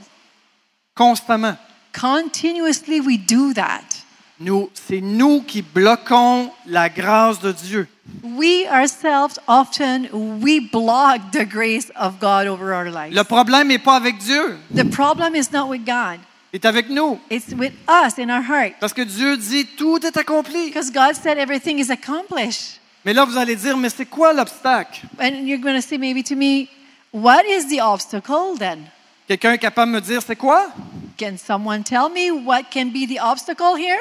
[0.95, 1.59] Constamment.
[1.93, 4.03] Continuously, we do that.
[4.39, 7.89] Nous, c'est nous qui bloquons la grâce de Dieu.
[8.23, 13.15] We ourselves often we block the grace of God over our lives.
[13.15, 16.21] Le problème n'est pas avec Dieu, The problem is not with God.
[16.57, 17.19] Est avec nous.
[17.31, 18.75] It's with us in our heart.
[18.81, 20.67] Parce que Dieu dit, tout est accompli.
[20.67, 22.81] Because God said everything is accomplished.
[23.05, 25.03] Mais là, vous allez dire, mais c'est quoi l'obstacle?
[25.21, 26.67] And you're going to say maybe to me,
[27.13, 28.81] what is the obstacle then?
[29.29, 30.73] Quelqu'un est capable de me dire, c'est quoi?
[31.19, 33.99] Can someone tell me what can be the obstacle here?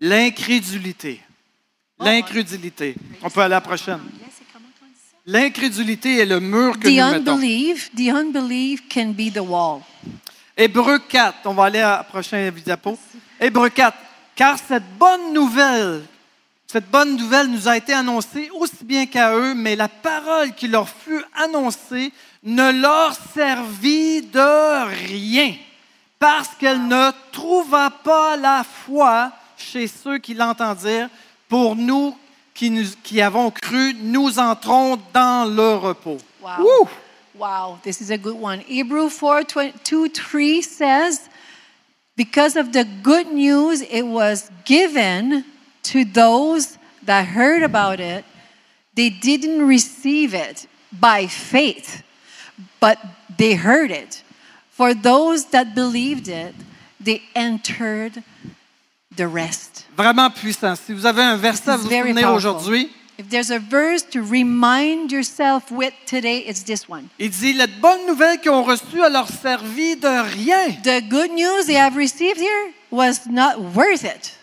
[0.00, 1.20] L'incrédulité.
[1.98, 2.94] L'incrédulité.
[3.22, 4.00] On peut aller à la prochaine.
[5.26, 7.38] L'incrédulité est le mur que The nous mettons.
[7.94, 9.82] the unbelief can be the wall.
[10.60, 12.98] Hébreu 4, on va aller à la prochaine diapo.
[13.40, 13.96] Hébreu 4.
[14.34, 16.02] Car cette bonne nouvelle,
[16.66, 20.66] cette bonne nouvelle nous a été annoncée aussi bien qu'à eux, mais la parole qui
[20.66, 25.54] leur fut annoncée ne leur servit de rien,
[26.18, 31.08] parce qu'elle ne trouva pas la foi chez ceux qui l'entendirent.
[31.48, 32.16] Pour nous
[32.52, 36.18] qui, nous- qui avons cru, nous entrons dans le repos.
[36.42, 36.88] Wow.
[37.38, 38.58] Wow, this is a good one.
[38.58, 41.28] Hebrew 4 2 3 says,
[42.16, 45.44] Because of the good news, it was given
[45.84, 48.24] to those that heard about it.
[48.94, 52.02] They didn't receive it by faith,
[52.80, 52.98] but
[53.36, 54.24] they heard it.
[54.70, 56.56] For those that believed it,
[56.98, 58.24] they entered
[59.14, 59.86] the rest.
[59.96, 60.76] Vraiment puissant.
[60.76, 65.10] Si vous avez un verset à vous souvenir aujourd'hui, If there's a verse to remind
[65.10, 67.08] yourself with today, it's this one.
[67.18, 70.70] il dit La bonne nouvelle qu'ils ont reçue, elle leur servit de rien.
[70.84, 74.38] The good news they have received here was not worth it.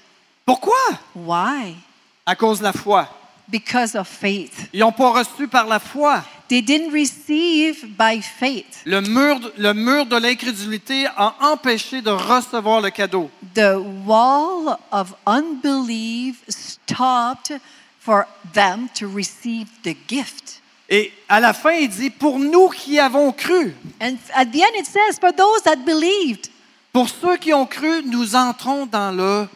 [0.45, 0.73] Pourquoi?
[1.15, 1.77] Why?
[2.25, 3.07] À cause de la foi.
[3.47, 4.67] Because of faith.
[4.73, 6.21] Ils n'ont pas reçu par la foi.
[6.49, 8.81] They didn't receive by faith.
[8.85, 13.29] Le mur, le mur de l'incrédulité a empêché de recevoir le cadeau.
[13.53, 17.57] The wall of unbelief stopped
[18.05, 20.61] for them to receive the gift.
[20.87, 24.75] Et à la fin, il dit Pour nous qui avons cru, And at the end,
[24.75, 26.49] it says, for those that believed,
[26.93, 29.47] pour ceux qui ont cru, nous entrons dans le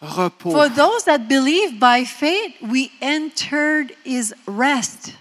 [0.00, 0.52] repos.
[0.52, 5.12] for those that believed by faith, we entered his rest.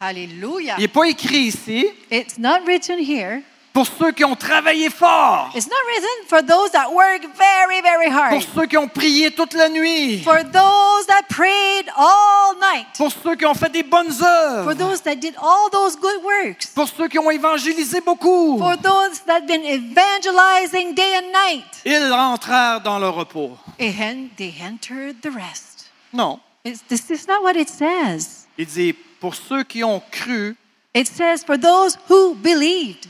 [0.00, 0.76] Hallelujah.
[0.78, 3.42] Il n'est pas écrit ici It's not written here.
[3.72, 8.06] Pour ceux qui ont travaillé fort, It's not written for those that work very, very
[8.10, 8.42] pour hard.
[8.54, 12.86] ceux qui ont prié toute la nuit, For those that prayed all night.
[12.98, 16.20] pour ceux qui ont fait des bonnes For œuvres, those that did all those good
[16.24, 16.66] works.
[16.74, 18.58] pour ceux qui ont évangélisé beaucoup.
[18.58, 21.64] For those that been evangelizing day and night.
[21.84, 23.56] Ils rentrèrent dans le repos.
[23.78, 25.90] And they entered the rest.
[26.12, 26.40] Non.
[26.64, 28.46] It's, this is not what it says.
[28.58, 30.56] Il dit, pour ceux qui ont cru,
[30.94, 33.06] It says for those who believed.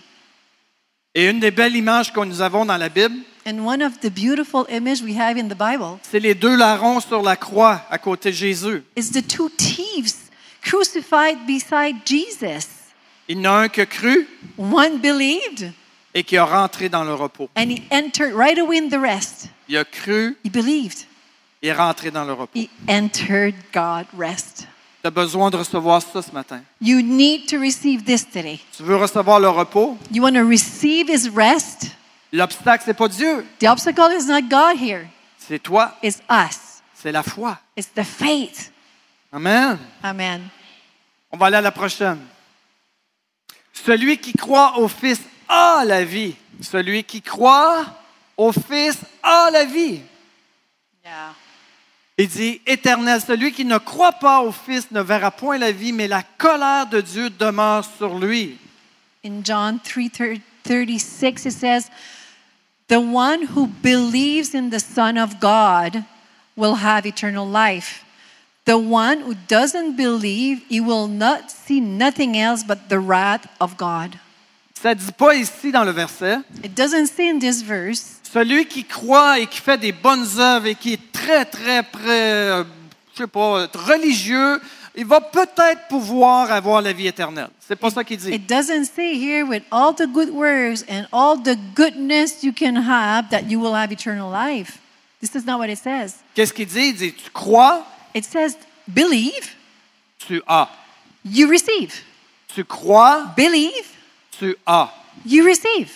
[1.15, 3.15] Et une des belles images que nous avons dans la Bible,
[3.47, 6.55] And And one of the beautiful images we have in the Bible c'est les deux
[6.57, 8.83] larrons sur la croix à côté de Jésus.
[8.97, 10.15] is the two thieves
[10.63, 12.69] crucified beside Jesus.
[13.29, 15.73] Il y en a un qui a cru One believed
[16.15, 17.49] et qui a rentré dans le repos.
[17.57, 19.49] and he entered right away in the rest.
[19.69, 21.07] Il a cru He believed.
[21.63, 22.53] et est rentré dans le repos.
[22.59, 24.67] He entered God rest.
[25.03, 26.61] Tu as besoin de recevoir ça ce matin.
[26.81, 28.61] You need to receive this today.
[28.77, 29.97] Tu veux recevoir le repos?
[30.13, 31.87] You want to receive his rest?
[32.33, 35.07] L'obstacle, c'est pas Dieu, The obstacle is not God here.
[35.39, 36.83] c'est toi, It's us.
[36.95, 37.59] c'est la foi.
[37.77, 38.71] It's the faith.
[39.33, 39.79] Amen.
[40.03, 40.49] Amen.
[41.33, 42.19] On va aller à la prochaine.
[43.73, 46.35] Celui qui croit au Fils a la vie.
[46.61, 47.87] Celui qui croit
[48.37, 50.01] au Fils a la vie.
[51.05, 51.35] Yeah.
[52.21, 55.91] Il dit, éternel, celui qui ne croit pas au Fils ne verra point la vie,
[55.91, 58.59] mais la colère de Dieu demeure sur lui.
[59.25, 61.85] In John 3:36 it says,
[62.89, 66.03] "The one who believes in the Son of God
[66.59, 68.05] will have eternal life.
[68.67, 73.79] The one who doesn't believe, he will not see nothing else but the wrath of
[73.79, 74.17] God."
[74.75, 78.67] Ça ne dit pas ici dans le verset, It doesn't say in this verse, celui
[78.67, 82.65] qui croit et qui fait des bonnes œuvres et qui est très, très près, euh,
[83.15, 84.61] je sais pas, religieux,
[84.97, 87.49] il va peut-être pouvoir avoir la vie éternelle.
[87.61, 88.31] C'est pas ça qu'il dit.
[88.33, 92.75] it doesn't say here with all the good works and all the goodness you can
[92.77, 94.79] have that you will have eternal life.
[95.21, 96.15] This is not what it says.
[96.35, 96.89] Qu'est-ce qu'il dit?
[96.89, 98.57] Il dit, tu crois, It says,
[98.89, 99.55] believe,
[100.27, 100.69] tu as.
[101.25, 101.93] you receive.
[102.53, 103.87] Tu crois, Believe,
[104.37, 104.89] tu as.
[105.25, 105.91] you receive.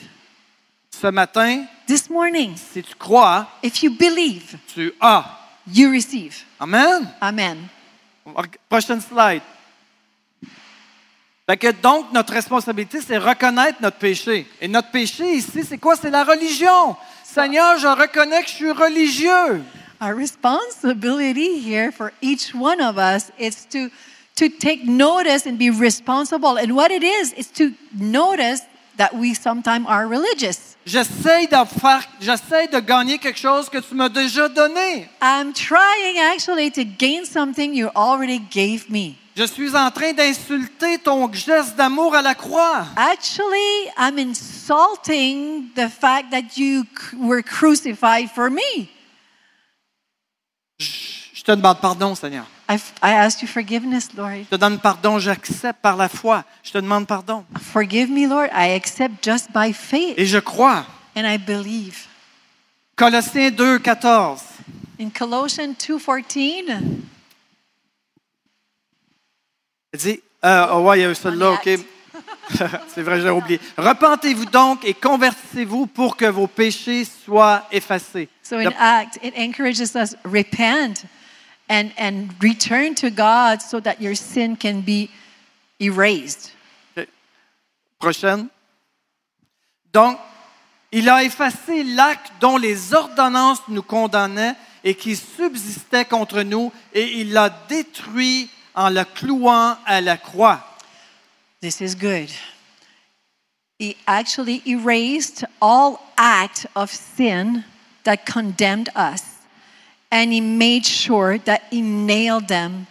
[1.00, 5.24] Ce matin, This morning, si tu crois, if you believe, tu as.
[5.66, 6.44] you receive.
[6.60, 7.08] Amen.
[7.20, 7.68] Amen.
[8.68, 9.42] Prochaine slide.
[11.46, 14.46] Que donc, notre responsabilité, c'est reconnaître notre péché.
[14.62, 15.94] Et notre péché ici, c'est quoi?
[15.94, 16.96] C'est la religion.
[17.22, 19.62] Seigneur, je reconnais que je suis religieux.
[20.00, 23.90] Our responsibility here for each one of us is to,
[24.36, 26.56] to take notice and be responsible.
[26.56, 28.62] And what it is, is to notice
[28.96, 30.76] that we sometimes are religious.
[30.86, 35.08] J'essaie de faire, j'essaie de gagner quelque chose que tu m'as déjà donné.
[35.22, 39.16] I'm trying actually to gain something you already gave me.
[39.36, 42.86] Je suis en train d'insulter ton geste d'amour à la croix.
[42.96, 46.84] Actually, I'm insulting the fact that you
[47.18, 48.88] were crucified for me.
[50.78, 52.46] Je te demande pardon, Seigneur.
[52.68, 54.44] I, I asked you forgiveness, Lord.
[54.44, 56.44] Je te donne pardon, j'accepte par la foi.
[56.62, 57.44] Je te demande pardon.
[57.60, 58.48] Forgive me, Lord.
[58.54, 60.86] I accept just by faith Et je crois.
[61.16, 62.06] and I believe.
[62.96, 64.40] Colossiens 2, 14.
[65.00, 66.80] In Colossians 2:14,
[69.92, 71.68] Il dit, euh, oh ouais, il y a celui-là, On OK.
[72.94, 73.60] C'est vrai, j'ai oublié.
[73.76, 78.28] Repentez-vous donc et convertissez-vous pour que vos péchés soient effacés.
[78.42, 81.04] so in Le- Act, it encourages us repent
[81.68, 85.10] and and return to God so that your sin can be
[85.80, 86.52] erased.
[88.00, 88.48] Prochaine.
[89.92, 90.18] Donc,
[90.92, 97.20] il a effacé l'acte dont les ordonnances nous condamnaient et qui subsistait contre nous, et
[97.20, 100.62] il l'a détruit en le clouant à la croix.
[101.62, 102.28] This is good.
[103.78, 107.64] He actually erased all act of sin
[108.04, 109.33] that condemned us,
[110.14, 112.86] and he made sure that he nailed them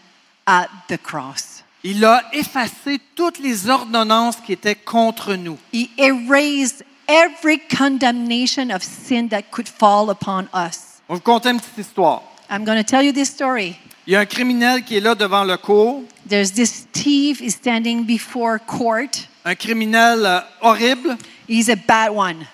[0.46, 1.64] at the cross.
[1.86, 5.58] Il a effacé toutes les ordonnances qui étaient contre nous.
[5.74, 11.02] He erased every condemnation of sin that could fall upon us.
[11.08, 12.24] On va vous conter une petite histoire.
[12.50, 13.78] I'm going to tell you this story.
[14.06, 17.52] Il y a un criminel qui est là devant le cours, There's this thief is
[17.52, 19.28] standing before court.
[19.46, 21.18] un criminel euh, horrible,
[21.48, 22.46] He's a bad one.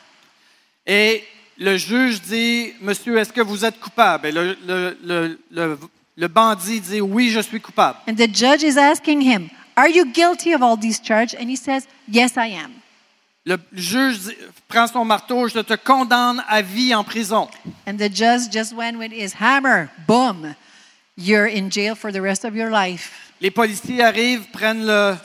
[0.85, 1.23] et
[1.59, 4.27] le juge dit, Monsieur, est-ce que vous êtes coupable?
[4.27, 5.77] Et le, le- le- le-
[6.17, 7.97] le bandit dit, oui, je suis coupable.
[8.07, 11.33] And the judge is asking him, Are you guilty of all these charges?
[11.35, 12.71] And he says, Yes, I am.
[13.45, 14.35] Le juge dit-
[14.67, 17.47] prend son marteau, je te condamne à vie en prison.
[17.87, 19.89] And the judge just went with his hammer.
[20.07, 20.55] Boom.
[21.17, 23.31] You're in jail for the rest of your life.
[23.41, 25.15] Les policiers arrivent, prennent le,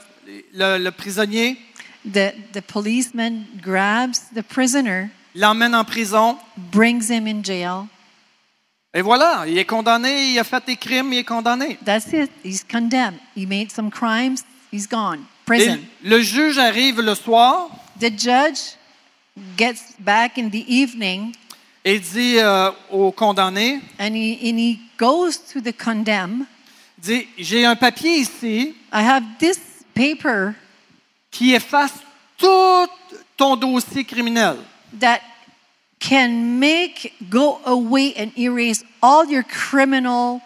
[0.54, 1.56] le- le prisonnier,
[2.04, 7.86] The, the policeman grabs the prisoner, l'emmènent en prison, brings him in jail.
[8.92, 11.78] et voilà, il est condamné, il a fait des crimes, il est condamné.
[11.84, 12.30] That's it.
[12.44, 13.18] He's condemned.
[13.36, 14.44] He made some crimes.
[14.72, 15.20] He's gone.
[15.20, 15.78] Et Prison.
[16.02, 17.68] le juge arrive le soir
[18.00, 18.76] The judge
[19.56, 21.32] gets back in the evening
[21.84, 26.46] et dit euh, au condamné, and he, and he goes to the condemned.
[26.98, 29.58] dit, j'ai un papier ici I have this
[29.94, 30.54] paper
[31.30, 31.92] qui efface
[32.38, 32.88] tout
[33.36, 34.56] ton dossier criminel.
[35.00, 35.20] That
[36.00, 40.40] can make go away and erase all your criminal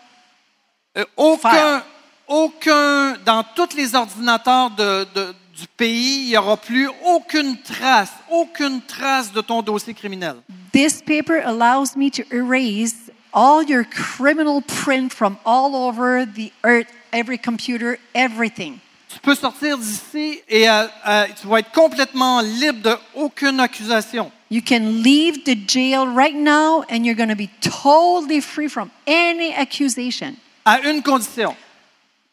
[0.96, 1.82] Euh, aucun, Faire.
[2.26, 8.10] aucun, dans tous les ordinateurs de- de- du pays, il n'y aura plus aucune trace,
[8.30, 10.36] aucune trace de ton dossier criminel.
[10.72, 16.88] This paper allows me to erase all your criminal print from all over the earth,
[17.12, 18.78] every computer, everything.
[19.12, 24.30] Tu peux sortir d'ici et euh, euh, tu vas être complètement libre de aucune accusation.
[24.50, 28.90] You can leave the jail right now and you're going to be totally free from
[29.06, 30.36] any accusation.
[30.64, 31.54] À une condition.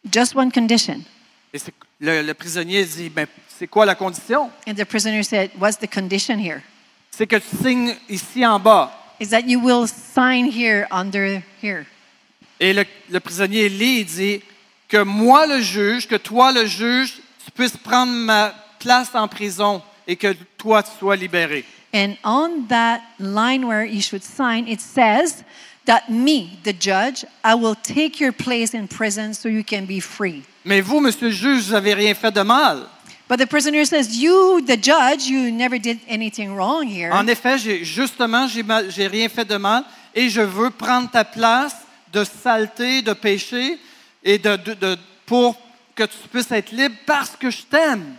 [0.09, 1.03] Just one condition.
[1.53, 1.59] Et
[1.99, 4.51] le, le prisonnier dit, ben, c'est quoi la condition?
[4.67, 6.61] And the prisoner said, What's the condition here?
[7.11, 8.91] C'est que tu signes ici en bas.
[9.19, 11.85] Is that you will sign here under here.
[12.59, 14.41] Et le, le prisonnier lit, il dit
[14.87, 19.81] que moi, le juge, que toi, le juge, tu puisses prendre ma place en prison
[20.07, 21.65] et que toi, tu sois libéré.
[21.95, 25.45] And on that line where you should sign, it says
[25.85, 30.01] that me, the judge, I will take your place in prison so you can be
[30.01, 30.43] free.
[30.65, 32.89] Mais vous, monsieur le juge, vous n'avez rien fait de mal.
[33.29, 37.11] But the prisoner says, You, the judge, you never did anything wrong here.
[37.13, 39.83] En effet, j'ai- justement, j'ai j'ai rien fait de mal
[40.13, 41.75] et je veux prendre ta place
[42.11, 43.79] de saleté, de péché
[44.23, 45.55] et de, de- de- pour
[45.95, 48.15] que tu puisses être libre parce que je t'aime.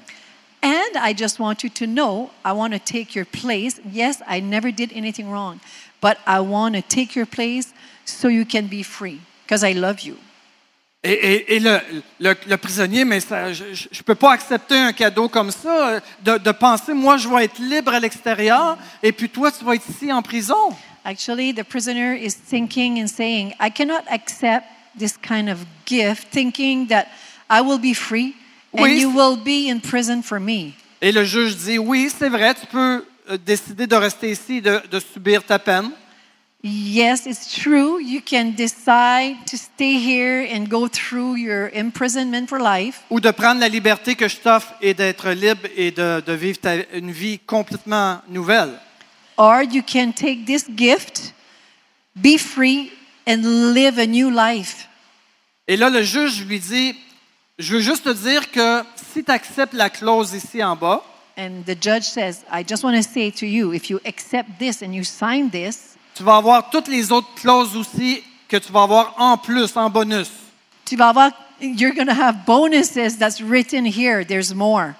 [0.67, 3.79] And I just want you to know, I want to take your place.
[3.93, 5.61] Yes, I never did anything wrong,
[6.01, 7.73] but I want to take your place
[8.05, 10.17] so you can be free because I love you.
[11.05, 11.79] Et, et- et le,
[12.19, 16.37] le- le prisonnier, mais ça, je ne peux pas accepter un cadeau comme ça, de,
[16.39, 19.89] de penser, moi, je vais être libre à l'extérieur, et puis toi, tu vas être
[19.89, 20.75] ici en prison.
[21.05, 24.67] Actually, the prisoner is thinking and saying, I cannot accept
[24.99, 27.07] this kind of gift, thinking that
[27.49, 28.35] I will be free
[28.77, 29.01] and Oui.
[29.01, 30.73] you will be in prison for me.
[31.01, 34.81] Et le juge dit, oui, c'est vrai, tu peux euh, décider de rester ici, de,
[34.91, 35.91] de subir ta peine,
[36.65, 38.01] Yes, it's true.
[38.03, 43.03] You can decide to stay here and go through your imprisonment for life.
[43.09, 46.59] ou de prendre la liberté que je t'offre et d'être libre et de, de vivre
[46.59, 48.71] ta- une vie complètement nouvelle.
[49.37, 51.35] Or you can take this gift,
[52.17, 52.91] be free,
[53.29, 54.89] and live a new life.
[55.69, 56.97] Et là, le juge lui dit,
[57.59, 58.83] je veux juste te dire que
[59.13, 61.03] si tu acceptes la clause ici en bas,
[61.39, 64.81] And the judge says, I just want to say to you, if you accept this
[64.83, 68.85] and you sign this, tu vas avoir toutes les autres clauses aussi que tu vas
[68.85, 70.31] avoir en plus, en bonus.
[70.87, 74.25] tu vas avoir- you're going to have bonuses that's written here.
[74.25, 74.95] There's more.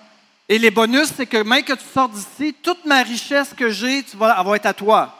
[0.49, 4.03] Et les bonus, c'est que même que tu sortes d'ici, toute ma richesse que j'ai,
[4.03, 5.15] tu vas, elle va être à toi.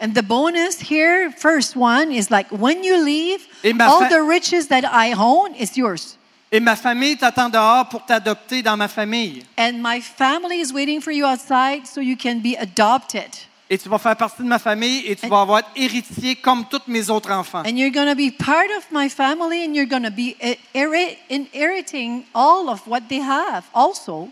[0.00, 4.08] And the bonus here, first one, is like when you leave, Et ma all fa-
[4.08, 6.16] the riches that I own is yours.
[6.54, 9.42] Et ma famille t'attend dehors pour t'adopter dans ma famille.
[9.58, 13.30] And my family is waiting for you outside so you can be adopted.
[13.70, 16.82] Et tu vas faire partie de ma famille et tu vas avoir héritier comme tous
[16.88, 17.62] mes autres enfants.
[17.66, 20.36] And you're going to be part of my family and you're going to be
[21.30, 24.28] inheriting all of what they have also.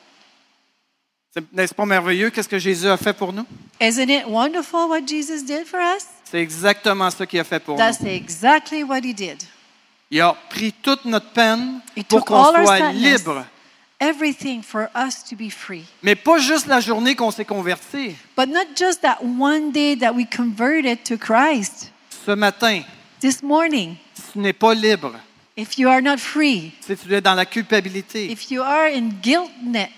[1.55, 3.47] N'est-ce pas merveilleux qu'est-ce que Jésus a fait pour nous?
[3.81, 6.05] Isn't it wonderful what Jesus did for us?
[6.25, 7.81] C'est exactement ce qu'il a fait pour nous.
[7.81, 9.39] That's exactly what he did.
[10.11, 13.45] Il a pris toute notre peine pour qu'on soit libre.
[14.01, 15.85] Everything for us to be free.
[16.03, 18.17] Mais pas juste la journée qu'on s'est converti.
[18.37, 21.93] But not just that one day that we converted to Christ.
[22.27, 22.83] Ce matin,
[23.21, 25.13] This morning, si tu n'es pas libre,
[25.55, 29.11] if you are not free, si tu es dans la culpabilité, if you are in
[29.23, 29.51] guilt,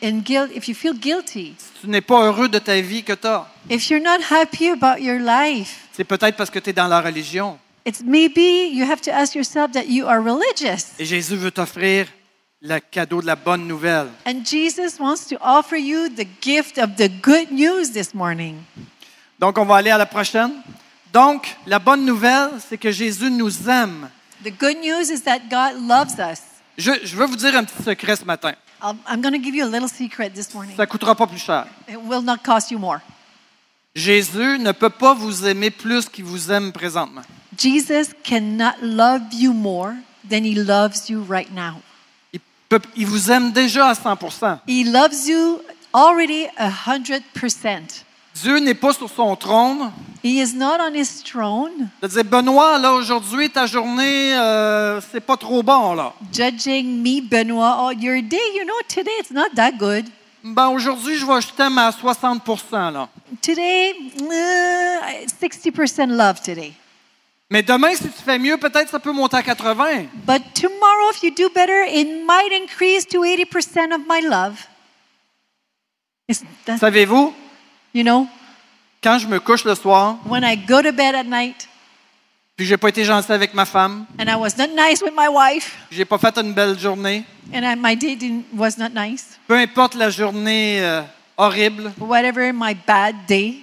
[0.03, 3.13] in guilt, if you feel guilty, si tu n'es pas heureux de ta vie que
[3.13, 6.73] tu as, if you're not happy about your life, c'est peut-être parce que tu es
[6.73, 7.57] dans la religion.
[7.85, 10.93] It's maybe you have to ask yourself that you are religious.
[10.99, 12.07] Et Jésus veut t'offrir
[12.61, 14.09] le cadeau de la bonne nouvelle.
[14.27, 18.57] And Jesus wants to offer you the gift of the good news this morning.
[19.39, 20.53] Donc, on va aller à la prochaine.
[21.13, 24.09] Donc, la bonne nouvelle, c'est que Jésus nous aime.
[24.45, 26.41] The good news is that God loves us.
[26.79, 28.53] Je, je veux vous dire un petit secret ce matin.
[28.83, 30.75] I'll- I'm going to give you a little secret this morning.
[30.77, 31.67] Ça ne coûtera pas plus cher.
[31.89, 33.01] It will not cost you more.
[33.95, 37.23] Jésus ne peut pas vous aimer plus qu'il vous aime présentement.
[37.57, 39.97] Jesus cannot love you more
[40.29, 41.81] than he loves you right now.
[42.33, 45.61] Il, peut- il vous aime déjà à 100 He loves you
[45.93, 48.05] already a hundred percent.
[48.35, 49.93] Dieu n'est pas sur son trône.
[50.25, 55.21] He is not on his throne De dire, Benoît, là, aujourd'hui, ta journée, euh, c'est
[55.21, 56.15] pas trop bon, là.
[56.33, 57.77] judging me, Benoit.
[57.81, 60.07] Oh, your day, you know, today it's not that good.
[60.43, 62.43] Ben, aujourd'hui, je, vais- je t'aime à 60
[62.73, 63.09] là.
[63.43, 66.73] Today, uh, 60% love today.
[67.53, 70.07] Mais demain, si tu fais mieux, peut-être ça peut monter à 80.
[70.27, 74.55] But tomorrow, if you do better, it might increase to 80% of my love.
[76.81, 77.35] Savez-vous,
[77.93, 78.27] you know,
[79.03, 81.69] quand je me couche le soir, when I go to bed at night,
[82.57, 85.29] puis j'ai pas été gentil avec ma femme, and I was not nice with my
[85.29, 87.23] wife, j'ai pas fait une belle journée,
[87.53, 91.03] and I, my day didn't, was not nice, peu importe la journée euh,
[91.37, 93.57] horrible, whatever my bad day,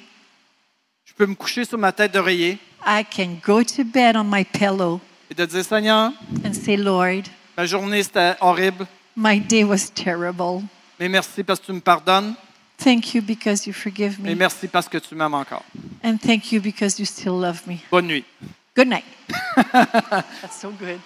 [1.05, 4.43] je peux me coucher sur ma tête d'oreiller I can go to bed on my
[4.45, 4.99] pillow
[5.29, 6.11] et de dire Seigneur,
[6.45, 7.23] and say, Lord,
[7.57, 10.63] ma journée c'était horrible, my day was terrible.
[10.99, 12.35] mais merci parce que tu me pardonnes,
[12.81, 14.35] Thank you because you forgive et me.
[14.35, 15.63] merci parce que tu m'aimes encore.
[16.03, 17.79] And thank you because you still love me.
[17.91, 18.23] Bonne nuit.
[18.75, 19.03] Good night.
[19.73, 20.99] That's so good.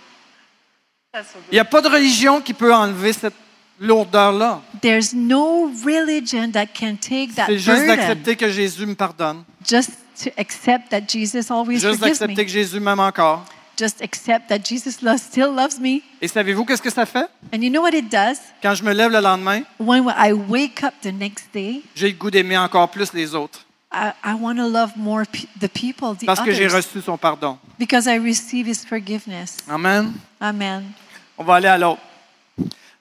[1.12, 1.54] That's so Il good.
[1.54, 3.34] n'y a pas de religion qui peut enlever cette
[3.80, 4.62] lourdeur-là.
[4.82, 7.88] There's no religion that can take that C'est juste burden.
[7.96, 9.90] d'accepter que Jésus me pardonne, Just
[10.24, 12.46] to accept that Jesus always juste forgives d'accepter me.
[12.46, 13.46] que Jésus m'aime encore.
[13.78, 16.02] Just accept that Jesus lo- still loves me.
[16.22, 17.28] Et savez-vous qu'est-ce que ça fait?
[17.54, 18.38] And you know what it does?
[18.62, 22.14] Quand je me lève le lendemain, When I wake up the next day, j'ai le
[22.14, 26.16] goût d'aimer encore plus les autres I, I want to love more pe- the people,
[26.20, 27.58] the parce que j'ai others, reçu son pardon.
[27.80, 29.58] because I receive His forgiveness.
[29.70, 30.14] Amen.
[30.40, 30.84] Amen.
[31.38, 32.02] On va aller à l'autre.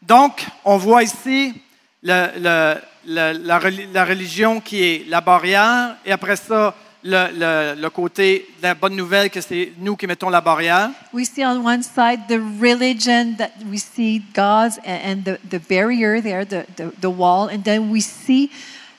[0.00, 1.54] Donc, on voit ici
[2.02, 2.74] le- le-
[3.06, 6.74] le- la, reli- la religion qui est la barrière et après ça,
[7.04, 10.90] le, le- le côté de la bonne nouvelle que c'est nous qui mettons la barrière.
[11.12, 15.58] We see on one side the religion that we see God's and, and the, the
[15.58, 18.50] barrier there, the, the, the wall, and then we see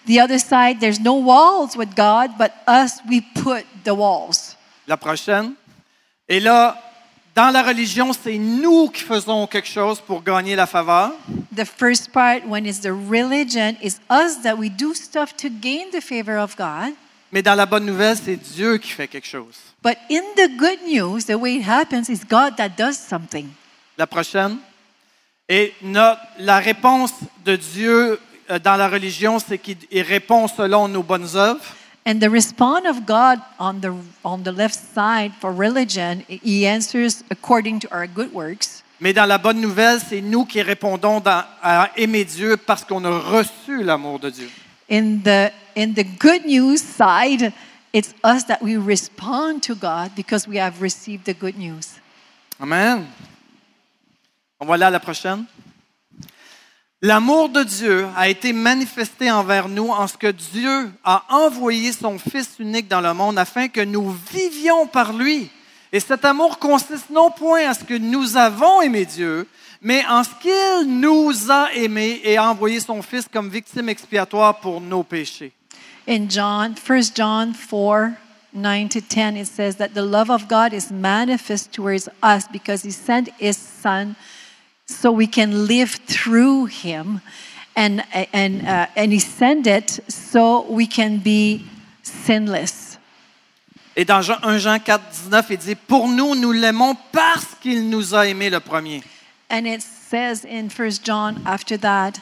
[0.06, 4.58] the other side, there's no walls with God, but us, we put the walls.
[4.86, 5.54] La prochaine.
[6.28, 6.78] Et là,
[7.36, 11.14] dans la religion, c'est nous qui faisons quelque chose pour gagner la faveur.
[11.56, 15.90] The first part, when it's the religion, is us that we do stuff to gain
[15.92, 16.94] the favor of God.
[17.34, 19.56] Mais dans la bonne nouvelle, c'est Dieu qui fait quelque chose.
[19.84, 23.48] But in the good news, the way it happens is God that does something.
[23.98, 24.58] La prochaine.
[25.50, 27.12] Et no- la réponse
[27.44, 28.20] de Dieu
[28.52, 31.64] euh, dans la religion, c'est qu'il il répond selon nos bonnes œuvres.
[32.06, 33.92] And the response of God on the,
[34.24, 38.84] on the left side for religion, He answers according to our good works.
[39.02, 43.04] Mais dans la bonne nouvelle, c'est nous qui répondons dans- à aimer Dieu parce qu'on
[43.06, 44.50] a reçu l'amour de Dieu.
[44.92, 47.54] In the, in the good news side,
[47.92, 52.00] it's us that we respond to God because we have received the good news.
[52.60, 53.08] Amen.
[54.60, 55.46] On va aller à la prochaine.
[57.06, 62.18] L'amour de Dieu a été manifesté envers nous en ce que Dieu a envoyé son
[62.18, 65.50] Fils unique dans le monde afin que nous vivions par lui.
[65.92, 69.50] Et cet amour consiste non point à ce que nous avons aimé Dieu,
[69.82, 74.62] mais en ce qu'il nous a aimés et a envoyé son Fils comme victime expiatoire
[74.62, 75.52] pour nos péchés.
[76.06, 78.18] In John, 1 John 4,
[78.54, 82.84] 9 to 10, it says that the love of God is manifest towards us because
[82.84, 84.16] he sent his son
[84.86, 87.22] so we can live through him.
[87.76, 91.66] And, and, uh, and he sent it so we can be
[92.04, 92.98] sinless.
[93.96, 97.90] Et dans Jean- 1 Jean 4, 19, il dit, Pour nous, nous l'aimons parce qu'il
[97.90, 99.04] nous a aimés le premier.
[99.50, 102.20] And it says in 1 John after that,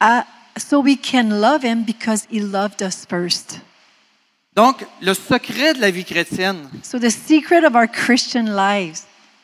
[0.00, 0.22] uh,
[0.58, 3.60] so we can love him because he loved us first.
[4.54, 9.02] Donc, le secret de la vie chrétienne, So the secret of our Christian lives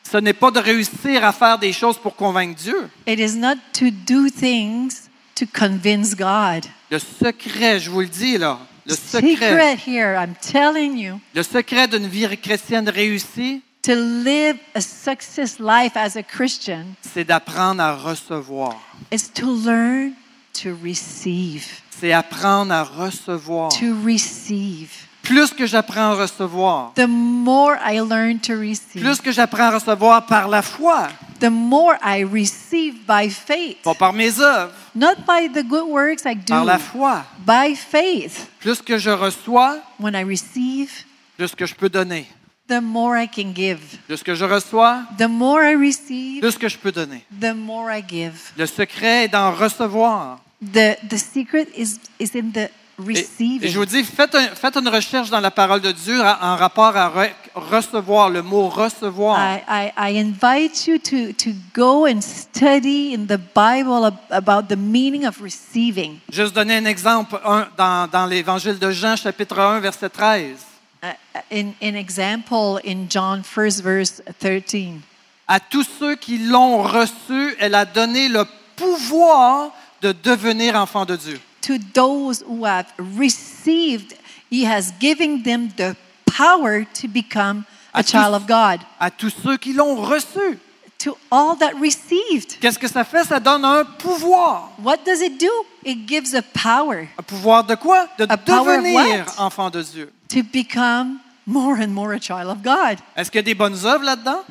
[0.09, 2.89] ce n'est pas de réussir à faire des choses pour convaincre Dieu.
[3.07, 6.65] It is not to do things to convince God.
[6.91, 11.41] Le secret, je vous le dis là, le secret, Secret here, I'm telling you, le
[11.43, 17.81] secret d'une vie chrétienne réussie, to live a success life as a Christian c'est d'apprendre
[17.81, 18.75] à recevoir.
[19.11, 20.13] is to learn
[20.53, 21.65] to receive.
[21.99, 23.69] C'est apprendre à recevoir.
[23.79, 24.89] To receive.
[25.23, 29.75] Plus que j'apprends à recevoir, The more I learn to receive, plus que j'apprends à
[29.75, 31.07] recevoir par la foi,
[31.39, 33.77] the more I receive by faith.
[33.83, 37.23] pas par mes œuvres, Not by the good works I do, par la foi.
[37.47, 38.49] by faith.
[38.59, 40.89] Plus que je reçois, When I receive,
[41.37, 42.27] plus que je peux donner.
[42.67, 43.79] The more I can give.
[44.07, 47.23] Plus que je reçois, The more I receive, plus que je peux donner.
[47.39, 48.51] the more I give.
[48.57, 50.39] Le secret est d'en recevoir.
[50.61, 53.63] The, the secret is, is in the Et, receiving.
[53.63, 56.55] et je vous dis, faites, un- faites une recherche dans la parole de Dieu en
[56.55, 59.37] rapport à re- recevoir, le mot recevoir.
[59.39, 64.67] I, I, I invite you to, to go and study in the Bible ab- about
[64.73, 66.19] the meaning of receiving.
[66.31, 70.57] Juste donner un exemple un, dans, dans l'évangile de Jean, chapitre 1, verset 13.
[71.03, 71.11] Uh,
[71.51, 75.01] in, in example, in John 1st verse 13.
[75.49, 78.45] À tous ceux qui l'ont reçu, elle a donné le
[78.77, 81.39] pouvoir de devenir enfants de Dieu.
[81.63, 84.13] To those who have received,
[84.49, 85.95] he has given them the
[86.25, 88.79] power to become a À tous- child of God.
[88.99, 90.57] À tous ceux qui l'ont reçu.
[91.03, 92.59] To all that received.
[92.59, 93.23] Qu'est-ce que ça fait?
[93.25, 94.71] Ça donne un pouvoir.
[94.83, 95.49] What does it do?
[95.85, 98.07] It gives a power Un pouvoir de quoi?
[98.17, 99.39] De A power of devenir what?
[99.39, 100.11] enfant de Dieu.
[100.29, 102.99] to become more and more a child of God.
[103.17, 104.43] Est-ce qu'il y a des bonnes œuvres là-dedans?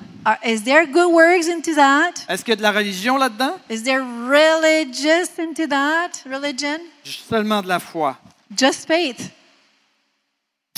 [0.45, 2.13] Is there good works into that?
[2.29, 3.57] Est-ce qu'il y a de la religion là-dedans?
[3.71, 6.11] Is there religious into that?
[6.31, 6.79] Religion?
[7.05, 8.17] Seulement de la foi.
[8.57, 9.31] Just faith.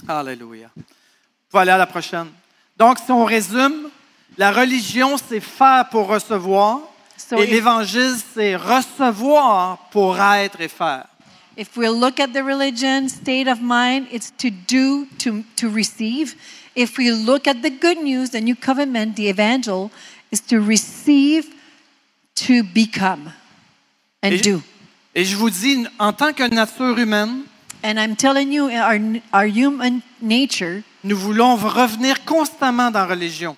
[0.08, 0.70] Alléluia.
[0.76, 0.82] Vous
[1.50, 2.28] pouvez aller à la prochaine.
[2.76, 3.90] Donc, si on résume,
[4.36, 6.80] la religion, c'est faire pour recevoir.
[7.16, 11.06] So et l'évangile, c'est recevoir pour être et faire.
[11.56, 16.34] If we look at the religion state of mind, it's to do, to, to receive.
[16.74, 19.92] If we look at the good news, the new covenant, the evangel,
[20.32, 21.46] is to receive,
[22.34, 23.32] to become,
[24.20, 24.60] and Et, do.
[25.14, 27.44] et je vous dis, en tant que nature humaine,
[27.84, 28.98] And I'm telling you, our,
[29.32, 33.56] our human nature, nous voulons revenir constamment dans la religion.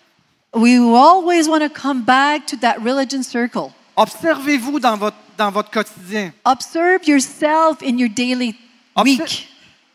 [0.56, 3.72] We always want to come back to that religion circle.
[3.96, 6.32] Observez-vous dans votre, dans votre quotidien.
[6.44, 8.54] Observe yourself in your daily
[8.96, 9.48] Obser- week.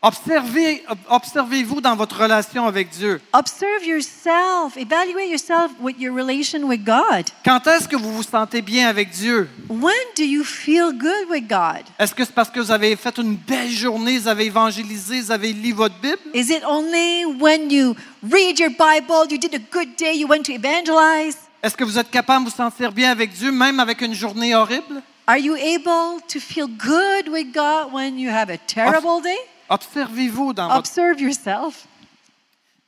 [0.04, 3.22] Observez, ob- observez-vous dans votre relation avec Dieu.
[3.34, 4.76] Observe yourself.
[4.76, 7.26] Evaluate yourself with your relation with God.
[7.46, 9.48] Quand est-ce que vous vous sentez bien avec Dieu?
[9.70, 11.84] When do you feel good with God?
[12.00, 15.32] Est-ce que c'est parce que vous avez fait une belle journée, vous avez évangélisé, vous
[15.32, 16.18] avez lu votre Bible?
[16.34, 20.42] Is it only when you read your Bible, you did a good day, you went
[20.48, 21.38] to evangelize?
[21.62, 24.56] Est-ce que vous êtes capable de vous sentir bien avec Dieu, même avec une journée
[24.56, 25.04] horrible?
[25.28, 29.38] Are you able to feel good with God when you have a terrible day?
[29.72, 30.80] Observez-vous dans votre...
[30.80, 31.88] Observe yourself.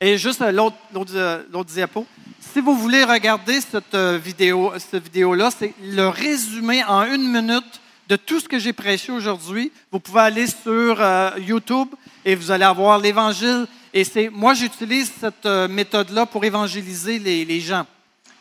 [0.00, 2.06] Et juste euh, l'autre, l'autre, euh, l'autre diapo.
[2.52, 7.80] Si vous voulez regarder cette euh, vidéo, cette vidéo-là, c'est le résumé en une minute
[8.06, 9.72] de tout ce que j'ai prêché aujourd'hui.
[9.90, 11.88] Vous pouvez aller sur euh, YouTube
[12.22, 13.66] et vous allez avoir l'Évangile.
[13.94, 17.86] Et c'est moi, j'utilise cette méthode-là pour évangéliser les, les gens.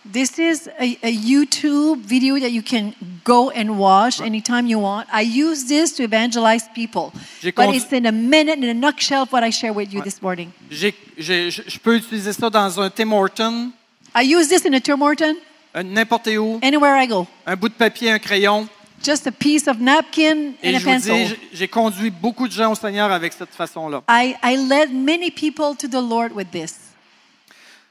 [0.05, 2.93] This is a, a YouTube video that you can
[3.23, 5.07] go and watch anytime you want.
[5.13, 7.13] I use this to evangelize people.
[7.41, 10.21] But condu- it's in a minute, in a nutshell, what I share with you this
[10.21, 10.51] morning.
[10.69, 13.71] J'ai- j'ai- je je peux utiliser ça dans un Tim Horton,
[14.13, 15.35] I use this in a Tim Horton,
[15.73, 17.25] euh, n'importe où, anywhere I go.
[17.45, 18.67] un bout de papier, un crayon.
[19.01, 21.13] Just a piece of napkin Et and a je vous pencil.
[21.13, 24.01] dis, j'ai- j'ai conduit beaucoup de gens au Seigneur avec cette façon-là.
[24.09, 26.75] I, I led many people to the Lord with this.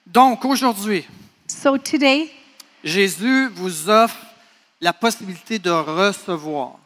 [0.06, 1.04] Donc, aujourd'hui,
[1.52, 2.30] So today,
[2.82, 4.16] Jésus vous offre
[4.80, 6.78] la possibilité de recevoir,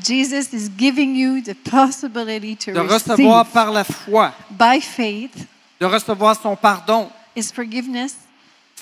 [0.00, 5.46] Jesus is giving you the possibility to de recevoir receive par la foi, by faith.
[5.80, 8.16] De recevoir son pardon, is forgiveness,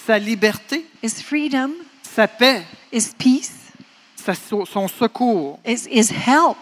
[0.07, 1.73] sa liberté, is freedom,
[2.03, 3.73] sa paix, is peace,
[4.15, 5.59] sa- son secours.
[5.65, 6.59] is, is help.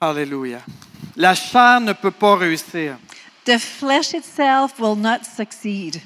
[0.00, 0.60] Alléluia.
[1.16, 2.96] La chair ne peut pas réussir.
[3.46, 6.02] The flesh itself will not succeed.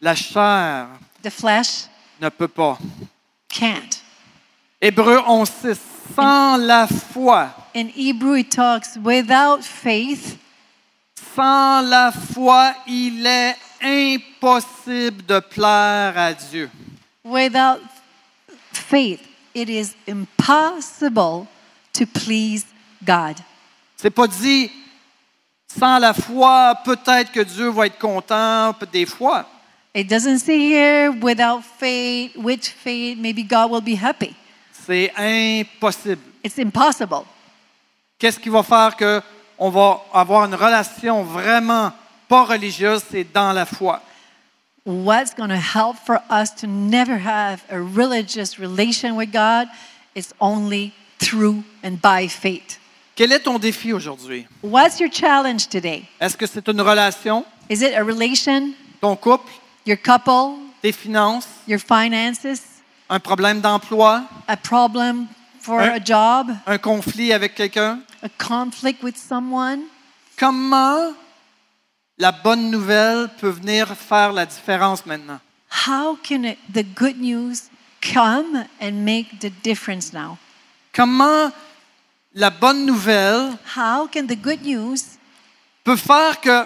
[0.00, 0.88] La chair
[1.22, 1.86] The flesh
[2.20, 2.78] ne peut pas.
[3.48, 4.02] can't.
[4.82, 5.78] Hébreu 11.6.
[6.14, 10.38] Sans la foi, In Hebrew, it talks without faith,
[11.34, 16.70] sans la foi, il est impossible de plaire à Dieu.
[17.24, 17.80] without
[18.72, 19.20] faith,
[19.54, 21.46] it is impossible
[21.92, 22.64] to please
[23.04, 23.36] God.
[23.96, 24.70] C'est pas dit
[25.78, 29.46] sans la foi, peut-être que Dieu va être content, des fois.
[29.94, 34.34] It doesn't say here without faith, with faith, maybe God will be happy.
[34.86, 36.22] C'est impossible.
[36.44, 37.24] It's impossible.
[38.18, 39.22] Qu'est-ce qui va faire que
[39.58, 41.92] on va avoir une relation vraiment
[42.28, 44.02] pas religieuse, c'est dans la foi.
[44.84, 49.68] What's going to help for us to never have a religious relation with God?
[50.14, 52.78] Is only through and by faith.
[53.16, 54.46] Quel est ton défi aujourd'hui?
[54.62, 56.04] What's your challenge today?
[56.20, 59.50] Est-ce que c'est une relation, Is it a relation, ton couple,
[59.86, 62.46] your couple, tes finances, your finances,
[63.08, 65.26] un problème d'emploi, a problem
[65.60, 68.00] for Un- a job, un conflit avec quelqu'un?
[68.22, 69.84] a conflict with someone?
[70.38, 71.14] Comment
[72.18, 75.40] la bonne nouvelle peut venir faire la différence maintenant?
[75.86, 77.70] How can it, the good news
[78.02, 80.36] come and make the difference now?
[80.92, 81.50] Comment
[82.36, 84.98] la bonne nouvelle How can the good news
[85.82, 86.64] peut faire que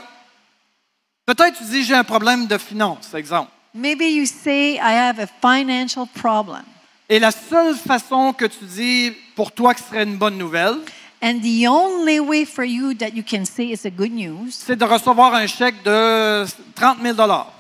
[1.25, 3.51] peut-être tu dis j'ai un problème de finances, exemple.
[3.73, 6.64] Maybe you say, I have a financial problem.
[7.09, 10.75] Et la seule façon que tu dis pour toi que ce serait une bonne nouvelle,
[11.23, 14.75] And the only way for you that you can say it's a good news c'est
[14.75, 17.14] de recevoir un chèque de 30 000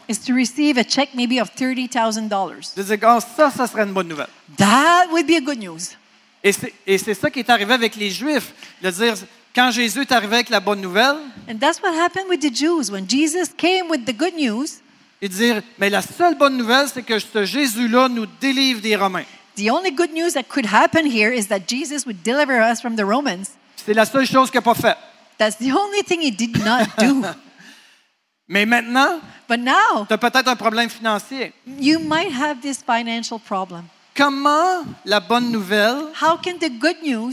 [0.08, 2.72] is to receive a check maybe of $30,000.
[2.74, 4.30] Je dis, ah, ça, ça serait une bonne nouvelle.
[4.56, 5.94] That would be a good news.
[6.42, 8.52] Et c'est ça qui est arrivé avec les Juifs.
[8.82, 9.14] De dire,
[9.54, 11.16] quand Jésus est arrivé avec la bonne nouvelle,
[11.48, 12.90] And that's what happened with the Jews.
[12.90, 14.80] When Jesus came with the good news,
[15.22, 19.24] et dire, mais la seule bonne nouvelle, c'est que ce Jésus-là nous délivre des Romains.
[19.56, 22.96] The only good news that could happen here is that Jesus would deliver us from
[22.96, 23.50] the Romans.
[23.76, 24.96] C'est la seule chose qu'il n'a pas faite.
[25.36, 27.22] That's the only thing he did not do.
[28.48, 31.52] Mais maintenant, tu as peut-être un problème financier.
[31.78, 33.84] you might have this financial problem.
[34.20, 37.32] Comment la bonne nouvelle How can the good news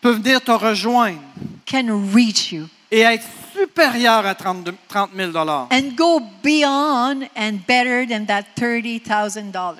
[0.00, 1.20] peut venir te rejoindre
[1.64, 3.24] can reach you et être
[3.56, 9.76] supérieure à 32 30 000 and go beyond and better than that $30,000?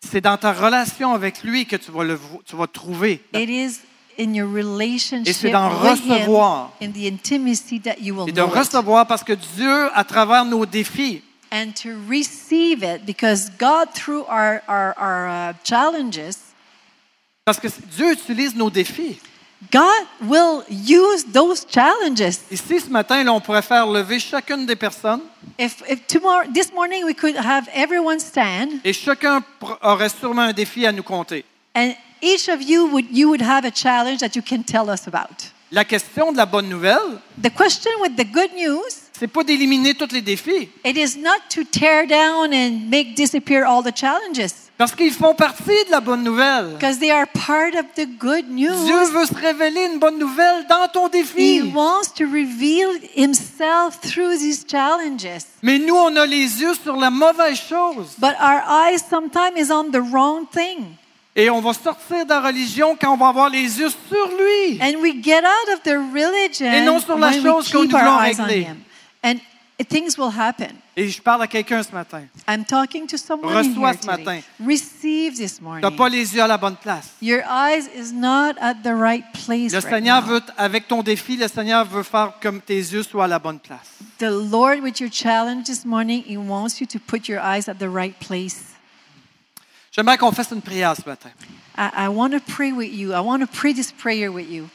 [0.00, 3.22] C'est dans ta relation avec lui que tu vas, le, vo- tu vas trouver.
[3.32, 3.82] It is
[4.18, 6.72] in your relationship Et c'est d'en recevoir.
[6.82, 10.66] in the intimacy that you will Et de recevoir parce que Dieu, à travers nos
[10.66, 11.22] défis,
[11.52, 16.38] and to receive it because God, through our, our, our uh, challenges,
[17.44, 19.20] parce que Dieu utilise nos défis.
[19.70, 22.38] God will use those challenges.
[22.50, 25.20] Ici, ce matin, là, on pourrait faire lever chacune des personnes
[25.58, 30.42] If, if tomorrow, this morning we could have everyone stand, et chacun pr- aurait sûrement
[30.48, 31.44] un défi à nous compter.
[31.76, 35.06] and each of you would you would have a challenge that you can tell us
[35.06, 35.50] about.
[35.70, 39.94] La question de la bonne nouvelle, The question with the good news, c'est pas d'éliminer
[39.94, 44.50] tous les défis, it is not to tear down and make disappear all the challenges,
[44.76, 46.74] parce qu'ils font partie de la bonne nouvelle.
[46.76, 49.12] because they are part of the good Dieu news.
[49.12, 51.62] veut se révéler une bonne nouvelle dans ton He défi.
[51.72, 55.44] wants to reveal himself through these challenges.
[55.62, 58.16] Mais nous, on a les yeux sur la mauvaise chose.
[58.18, 60.96] But our eyes sometimes is on the wrong thing.
[61.36, 64.80] Et on va sortir de la religion quand on va avoir les yeux sur lui.
[64.82, 67.96] And we get out of the religion Et non sur la chose que keep nous
[67.96, 68.66] our voulons eyes on régler.
[69.24, 69.36] And
[69.88, 70.76] things will happen.
[70.96, 72.22] Et je parle à quelqu'un ce matin.
[72.48, 74.40] I'm talking to someone Reçois ce matin.
[74.64, 75.82] Receive this Tu morning.
[75.82, 77.12] n'as pas les yeux à la bonne place.
[77.22, 80.28] Your eyes is not at the right place Le right Seigneur now.
[80.28, 83.58] veut, avec ton défi, le Seigneur veut faire comme tes yeux soient à la bonne
[83.58, 83.88] place.
[84.18, 87.74] The Lord, with your challenge this morning, He wants you to put your eyes at
[87.78, 88.64] the right place.
[89.92, 91.30] J'aimerais qu'on fasse une prière ce matin.
[91.76, 93.12] I, I want to pray with you.
[93.12, 94.68] I want to pray this prayer with you.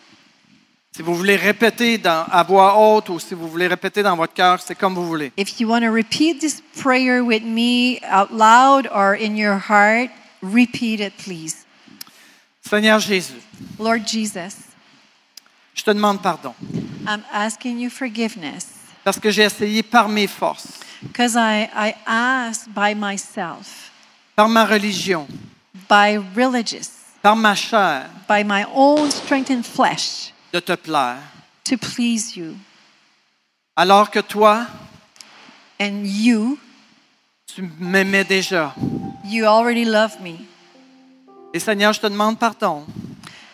[0.98, 4.34] Si vous voulez répéter dans- à voix haute ou si vous voulez répéter dans votre
[4.34, 5.32] cœur, c'est comme vous voulez.
[5.38, 10.10] If you want to repeat this prayer with me out loud or in your heart,
[10.41, 11.68] repeat it, please.
[12.68, 13.36] Seigneur Jésus,
[13.78, 14.56] Lord Jesus,
[15.76, 16.56] je te demande pardon
[17.08, 18.66] I'm asking you forgiveness
[19.04, 23.91] parce que j'ai essayé par mes forces, because I, I asked by myself,
[24.36, 25.28] par ma religion,
[25.88, 26.89] by religious,
[27.22, 31.22] par ma chair, by my own strength and flesh de te plaire,
[31.64, 32.56] to please you.
[33.76, 34.66] alors que toi,
[35.80, 36.58] And you,
[37.54, 38.74] tu m'aimais déjà.
[39.26, 40.38] you already love me.
[41.54, 42.86] Et Seigneur, je te demande pardon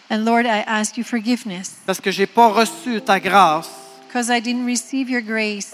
[0.10, 3.70] And Lord, I ask you forgiveness parce que j'ai pas reçu ta grâce.
[4.08, 5.74] because I didn't receive your grace.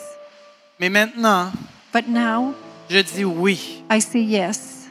[0.79, 1.51] Mais maintenant,
[1.93, 2.53] But now
[2.89, 3.83] je dis oui.
[3.91, 4.87] I say yes.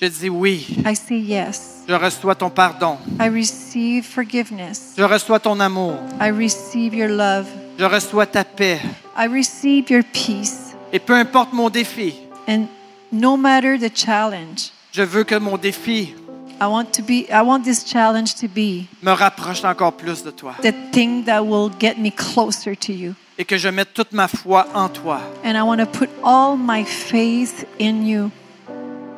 [0.00, 0.66] Je dis oui.
[0.86, 1.79] I say yes.
[1.90, 2.98] Je reçois ton pardon.
[3.18, 4.94] I receive forgiveness.
[4.96, 5.94] Je reçois ton amour.
[6.20, 7.46] I receive your love.
[7.80, 8.80] Je reçois ta paix.
[9.18, 10.76] I receive your peace.
[10.92, 12.14] Et peu importe mon défi,
[12.46, 12.66] And
[13.10, 16.14] no matter the challenge, je veux que mon défi
[16.60, 20.30] I want to be I want this challenge to be me rapproche encore plus de
[20.30, 23.14] toi the thing that will get me closer to you.
[23.36, 25.20] et que je mette toute ma foi en toi.
[25.44, 28.30] And I want to put all my faith in you.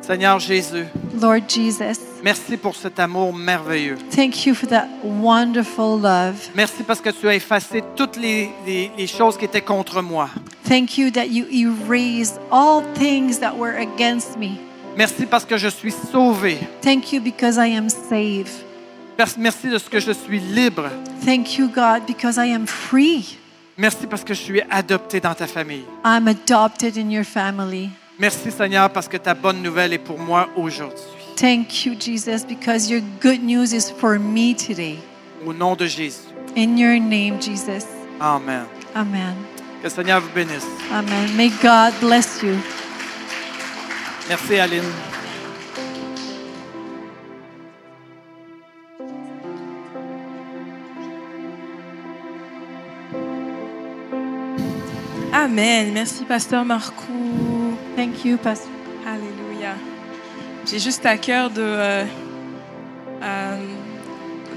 [0.01, 0.85] Seigneur Jésus,
[1.21, 3.97] Lord Jesus, merci pour cet amour merveilleux.
[4.15, 6.35] thank you for that wonderful love.
[6.55, 10.29] Merci parce que tu as effacé toutes les, les- les choses qui étaient contre moi.
[10.67, 14.57] Thank you that you erased all things that were against me.
[14.95, 16.57] Merci parce que je suis sauvé.
[16.81, 18.49] Thank you because I am saved.
[19.17, 20.89] Merci- Merci de ce que je suis libre.
[21.25, 23.37] Thank you, God, because I am free.
[23.77, 25.83] Merci parce que je suis adopté dans ta famille.
[26.05, 27.89] I'm adopted in your family.
[28.19, 31.01] Merci Seigneur parce que ta bonne nouvelle est pour moi aujourd'hui.
[31.35, 34.99] Thank you, Jesus, because your good news is for me today.
[35.45, 36.27] Au nom de Jésus.
[36.55, 37.85] In your name, Jesus.
[38.21, 38.67] Amen.
[38.95, 39.35] Amen.
[39.81, 40.65] Que le Seigneur vous bénisse.
[40.91, 41.35] Amen.
[41.35, 42.57] May God bless you.
[44.29, 44.83] Merci Aline.
[55.33, 55.93] Amen.
[55.93, 57.75] Merci, Pasteur Marcou.
[57.95, 58.82] Thank you, Pastor.
[60.73, 62.03] J'ai juste à cœur de euh,
[63.21, 63.57] euh,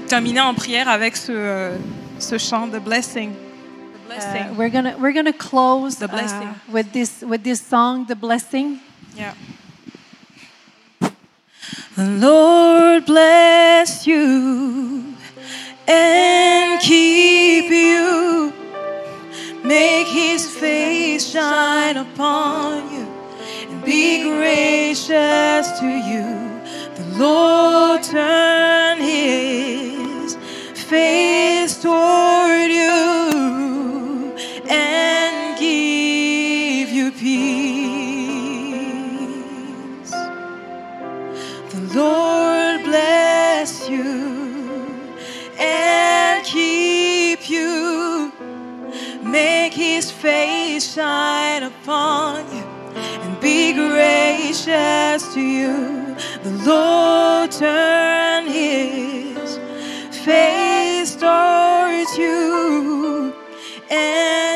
[0.07, 1.77] terminer en prière avec ce, euh,
[2.17, 3.33] ce chant de blessing.
[3.33, 4.41] The blessing.
[4.41, 6.47] Uh, we're gonna we're gonna close The blessing.
[6.47, 8.77] uh, with this with this song, "The Blessing."
[9.15, 9.35] Yeah.
[11.95, 15.03] The Lord bless you
[15.87, 18.51] and keep you.
[19.63, 23.06] Make his face shine upon you
[23.87, 26.27] be gracious to you.
[26.97, 30.35] The Lord turn his
[30.73, 34.35] face toward you
[34.69, 37.31] and give you peace.
[41.71, 44.83] The Lord bless you
[45.57, 48.33] and keep you.
[49.23, 52.56] Make his face shine upon you
[53.87, 56.15] gracious to you.
[56.43, 59.57] The Lord turn his
[60.25, 63.33] face towards you
[63.89, 64.46] and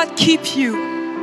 [0.00, 0.72] God keep you.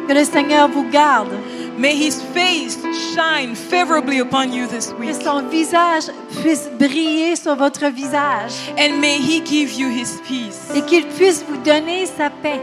[0.08, 1.32] Que le Seigneur vous garde.
[1.78, 2.78] May his face
[3.14, 5.22] shine favorably upon you this Que week.
[5.22, 6.10] son visage
[6.42, 8.54] puisse briller sur votre visage.
[8.78, 10.70] And may he give you his peace.
[10.76, 12.60] Et qu'il puisse vous donner sa paix.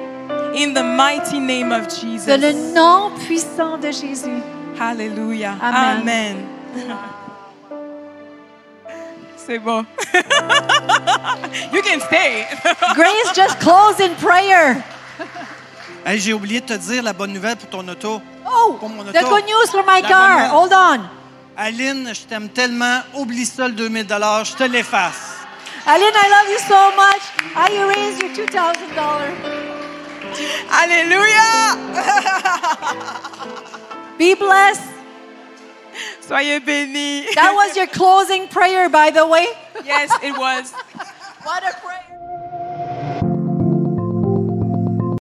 [0.55, 1.87] In the mighty name of
[2.27, 2.73] Dans le Jesus.
[2.75, 4.43] nom puissant de Jésus.
[4.79, 5.57] Hallelujah.
[5.61, 6.01] Amen.
[6.01, 6.37] Amen.
[9.37, 9.85] C'est bon.
[11.73, 12.47] you can stay.
[12.95, 14.83] Grace, just close in prayer.
[16.07, 18.21] Hey, j'ai oublié de te dire la bonne nouvelle pour ton auto.
[18.47, 19.29] Oh, Pour mon the auto.
[19.31, 20.55] good news for my La car.
[20.55, 21.01] Hold on.
[21.57, 23.01] Aline, je t'aime tellement.
[23.15, 25.39] Oublie ça le 2000 je te l'efface.
[25.87, 27.23] Aline, I love you so much.
[27.57, 29.33] I erase your $2,000.
[30.71, 31.79] Alléluia.
[34.19, 34.83] Be blessed.
[36.29, 37.35] Soyez bénis.
[37.35, 39.47] That was your closing prayer, by the way.
[39.87, 40.73] yes, it was.